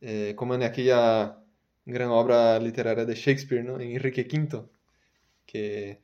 [0.01, 1.39] eh, como en aquella
[1.87, 3.81] gran obra literaria de Shakespeare, ¿no?
[3.81, 4.65] En Enrique V,
[5.47, 6.01] que,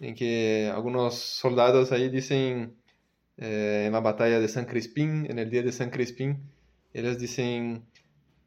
[0.00, 2.76] en que algunos soldados ahí dicen
[3.38, 6.50] eh, en la batalla de San Crispín, en el día de San Crispín,
[6.92, 7.84] ellos dicen,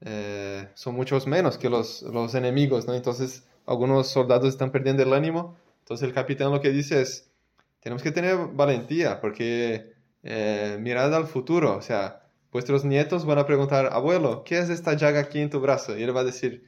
[0.02, 2.94] eh, son muchos menos que los, los enemigos, ¿no?
[2.94, 7.29] Entonces, algunos soldados están perdiendo el ánimo, entonces el capitán lo que dice es,
[7.80, 12.22] tenemos que tener valentía, porque eh, mirad al futuro, o sea,
[12.52, 15.98] vuestros nietos van a preguntar, abuelo, ¿qué es esta llaga aquí en tu brazo?
[15.98, 16.66] Y él va a decir,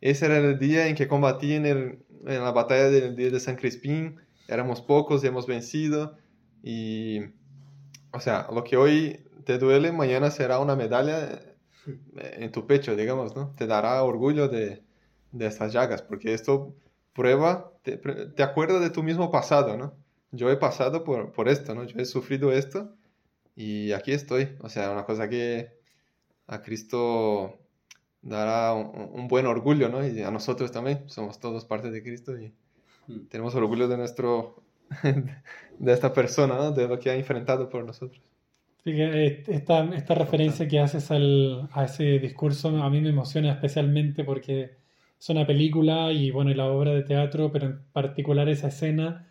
[0.00, 3.40] ese era el día en que combatí en, el- en la batalla del día de
[3.40, 6.16] San Crispín, éramos pocos y hemos vencido,
[6.62, 7.20] y,
[8.12, 12.96] o sea, lo que hoy te duele, mañana será una medalla eh, en tu pecho,
[12.96, 13.54] digamos, ¿no?
[13.56, 14.84] Te dará orgullo de,
[15.32, 16.74] de estas llagas, porque esto
[17.12, 20.03] prueba, te, te acuerda de tu mismo pasado, ¿no?
[20.36, 21.84] Yo he pasado por, por esto, ¿no?
[21.84, 22.96] Yo he sufrido esto
[23.56, 24.56] y aquí estoy.
[24.60, 25.70] O sea, una cosa que
[26.46, 27.60] a Cristo
[28.22, 30.06] dará un, un buen orgullo, ¿no?
[30.06, 32.54] Y a nosotros también, somos todos parte de Cristo y
[33.08, 33.26] Mm.
[33.28, 34.62] tenemos orgullo de nuestro,
[35.78, 36.72] de esta persona, ¿no?
[36.72, 38.22] De lo que ha enfrentado por nosotros.
[38.84, 43.52] Que eh, esta, esta referencia que haces al, a ese discurso a mí me emociona
[43.52, 44.76] especialmente porque
[45.18, 49.26] es una película y bueno, y la obra de teatro, pero en particular esa escena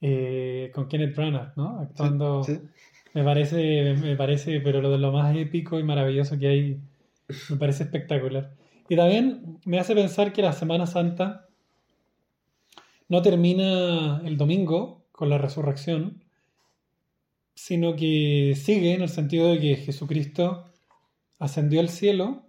[0.00, 1.80] eh, con Kenneth Branagh, ¿no?
[1.80, 2.44] Actuando.
[2.44, 2.58] Sí,
[3.14, 6.80] Me parece, me parece, pero lo de lo más épico y maravilloso que hay,
[7.50, 8.54] me parece espectacular.
[8.88, 11.46] Y también me hace pensar que la Semana Santa
[13.08, 16.22] no termina el domingo con la resurrección,
[17.54, 20.66] sino que sigue en el sentido de que Jesucristo
[21.38, 22.46] ascendió al cielo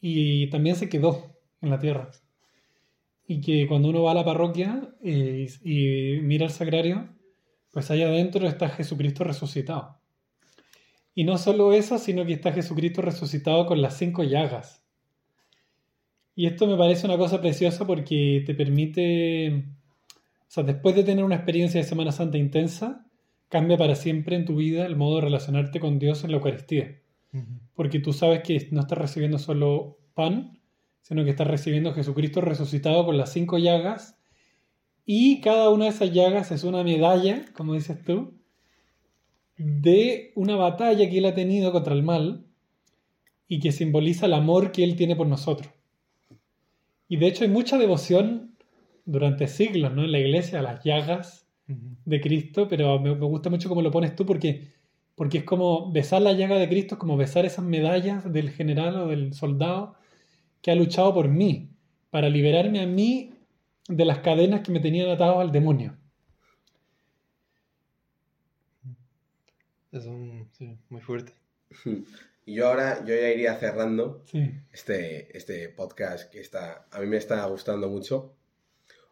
[0.00, 2.10] y también se quedó en la tierra.
[3.26, 7.08] Y que cuando uno va a la parroquia eh, y, y mira el sagrario,
[7.72, 9.98] pues allá adentro está Jesucristo resucitado.
[11.14, 14.86] Y no solo eso, sino que está Jesucristo resucitado con las cinco llagas.
[16.34, 21.24] Y esto me parece una cosa preciosa porque te permite, o sea, después de tener
[21.24, 23.06] una experiencia de Semana Santa intensa,
[23.48, 27.00] cambia para siempre en tu vida el modo de relacionarte con Dios en la Eucaristía.
[27.74, 30.60] Porque tú sabes que no estás recibiendo solo pan,
[31.06, 34.18] sino que estás recibiendo a Jesucristo resucitado con las cinco llagas.
[35.04, 38.34] Y cada una de esas llagas es una medalla, como dices tú,
[39.56, 42.44] de una batalla que él ha tenido contra el mal
[43.46, 45.72] y que simboliza el amor que él tiene por nosotros.
[47.08, 48.56] Y de hecho hay mucha devoción
[49.04, 50.02] durante siglos ¿no?
[50.02, 53.92] en la iglesia a las llagas de Cristo, pero me, me gusta mucho cómo lo
[53.92, 54.72] pones tú porque,
[55.14, 58.96] porque es como besar la llaga de Cristo, es como besar esas medallas del general
[58.96, 59.94] o del soldado
[60.66, 61.70] que ha luchado por mí,
[62.10, 63.32] para liberarme a mí
[63.86, 65.96] de las cadenas que me tenían atado al demonio.
[69.92, 71.32] Es un, sí, muy fuerte.
[72.48, 74.52] Y yo ahora yo ya iría cerrando Sí.
[74.72, 78.34] este, este podcast que está, a mí me está gustando mucho,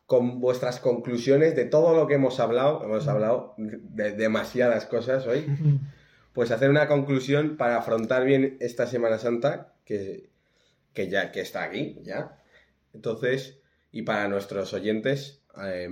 [0.07, 5.47] con vuestras conclusiones de todo lo que hemos hablado, hemos hablado de demasiadas cosas hoy,
[6.33, 10.31] pues hacer una conclusión para afrontar bien esta Semana Santa que,
[10.95, 12.41] que ya que está aquí, ya.
[12.95, 13.59] Entonces,
[13.93, 15.89] y para nuestros oyentes, eh,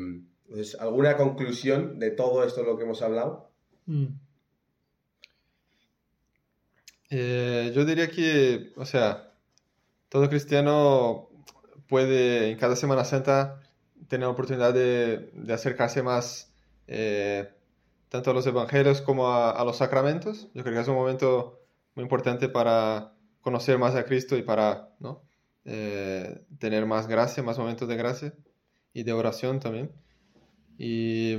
[0.48, 3.50] pues, ¿alguna conclusión de todo esto lo que hemos hablado?
[3.86, 4.06] Mm.
[7.10, 9.34] Eh, yo diría que, o sea,
[10.08, 11.28] todo cristiano
[11.88, 13.60] puede en cada Semana Santa
[14.08, 16.54] tener la oportunidad de, de acercarse más
[16.86, 17.50] eh,
[18.08, 20.48] tanto a los evangelios como a los sacramentos.
[20.54, 21.60] Yo creo que es un momento
[21.94, 25.22] muy importante para conocer más a Cristo y para ¿no?
[25.64, 28.34] Eh, tener más gracia, más momentos de gracia
[28.94, 29.92] y de oración también.
[30.78, 31.36] Y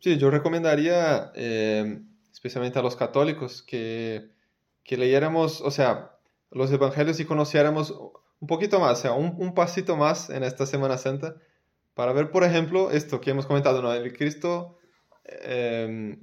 [0.00, 2.02] sí, yo recomendaría eh,
[2.32, 4.30] especialmente a los católicos que,
[4.82, 6.16] que leyéramos, o sea,
[6.50, 7.92] los evangelios y conociéramos
[8.40, 11.36] un poquito más, o sea, un, un pasito más en esta Semana Santa
[11.94, 13.92] para ver, por ejemplo, esto que hemos comentado, ¿no?
[13.92, 14.78] El Cristo
[15.24, 16.18] eh,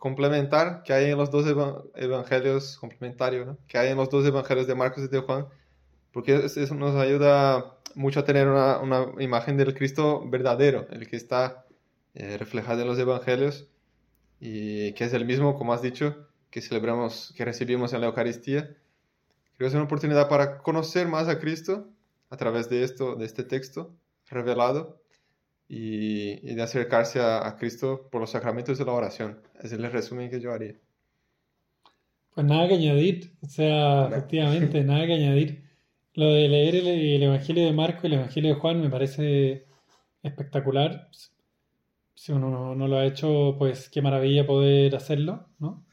[0.00, 3.58] complementar que hay en los dos eva- evangelios, complementario.
[3.68, 5.46] Que hay en los dos evangelios de Marcos y de Juan,
[6.12, 11.08] porque es- eso nos ayuda mucho a tener una, una imagen del Cristo verdadero, el
[11.08, 11.66] que está
[12.14, 13.68] eh, reflejado en los evangelios
[14.40, 18.62] y que es el mismo, como has dicho, que celebramos, que recibimos en la Eucaristía.
[18.64, 18.76] Creo
[19.58, 21.88] que es una oportunidad para conocer más a Cristo
[22.30, 23.94] a través de esto, de este texto
[24.28, 24.99] revelado
[25.72, 29.38] y, y de acercarse a, a Cristo por los sacramentos de la oración.
[29.54, 30.74] Ese es el resumen que yo haría.
[32.34, 35.62] Pues nada que añadir, o sea, efectivamente, nada que añadir.
[36.14, 39.66] Lo de leer el, el Evangelio de Marco y el Evangelio de Juan me parece
[40.24, 41.08] espectacular.
[42.16, 45.84] Si uno no, no lo ha hecho, pues qué maravilla poder hacerlo, ¿no?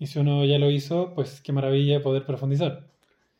[0.00, 2.89] Y si uno ya lo hizo, pues qué maravilla poder profundizar.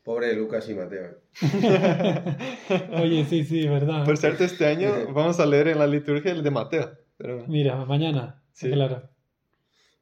[0.02, 1.18] Pobre Lucas y Mateo.
[3.02, 4.04] Oye, sí, sí, verdad.
[4.04, 6.90] Por cierto, este año vamos a leer en la liturgia el de Mateo.
[7.16, 7.44] Pero...
[7.46, 8.70] Mira, mañana, Sí.
[8.70, 9.08] claro.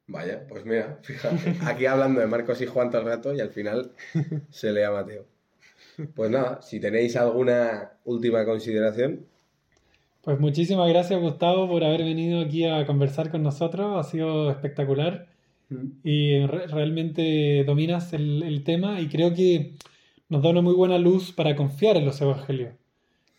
[0.07, 3.49] Vaya, pues mira, fíjate, aquí hablando de Marcos y Juan todo el rato y al
[3.51, 3.91] final
[4.49, 5.25] se lee a Mateo.
[6.15, 9.25] Pues nada, si tenéis alguna última consideración,
[10.21, 13.97] Pues muchísimas gracias, Gustavo, por haber venido aquí a conversar con nosotros.
[14.05, 15.27] Ha sido espectacular.
[16.03, 19.75] Y re- realmente dominas el, tema y creo que
[20.29, 22.75] nos da una muy buena luz para confiar en los evangelios,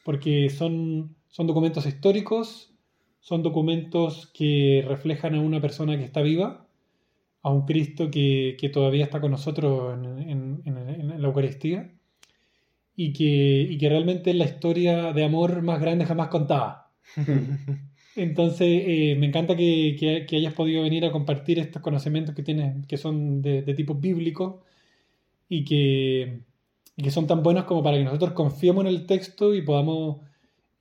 [0.04, 2.72] porque son, son documentos históricos,
[3.20, 6.66] son documentos que reflejan a una persona que está viva,
[7.42, 10.78] a un Cristo que, que todavía está con nosotros en, en- en-
[11.12, 11.92] en la Eucaristía
[12.96, 16.90] y que, y que realmente es la historia de amor más grande jamás contada.
[18.22, 22.42] Entonces, eh, me encanta que, que- que hayas podido venir a compartir estos conocimientos que
[22.42, 24.62] tienes, que son de, de tipo bíblico
[25.48, 26.40] y que,
[26.96, 30.18] y que son tan buenos como para que nosotros confiemos en el texto y podamos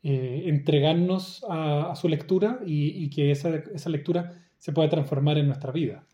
[0.04, 5.38] eh, entregarnos a, a su lectura y, y que esa, esa lectura se pueda transformar
[5.38, 6.06] en nuestra vida.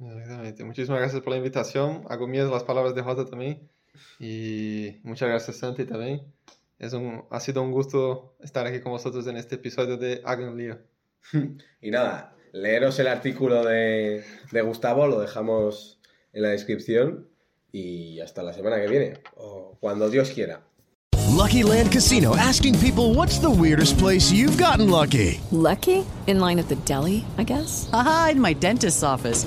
[0.00, 0.64] Exactamente.
[0.64, 2.02] Muchísimas gracias por la invitación.
[2.08, 3.68] Hago mías las palabras de Jota también.
[4.18, 6.22] Y muchas gracias, Santi, también.
[6.82, 10.56] Es un, ha sido un gusto estar aquí con vosotros en este episodio de Hagan
[10.56, 10.78] Lío.
[11.80, 16.00] Y nada, leeros el artículo de, de Gustavo, lo dejamos
[16.32, 17.28] en la descripción.
[17.70, 20.60] Y hasta la semana que viene, o cuando Dios quiera.
[21.30, 25.40] Lucky Land Casino asking people what's the weirdest place you've gotten lucky?
[25.52, 26.04] Lucky?
[26.26, 27.88] In line at the deli, I guess?
[27.92, 29.46] Aha, in my dentist's office.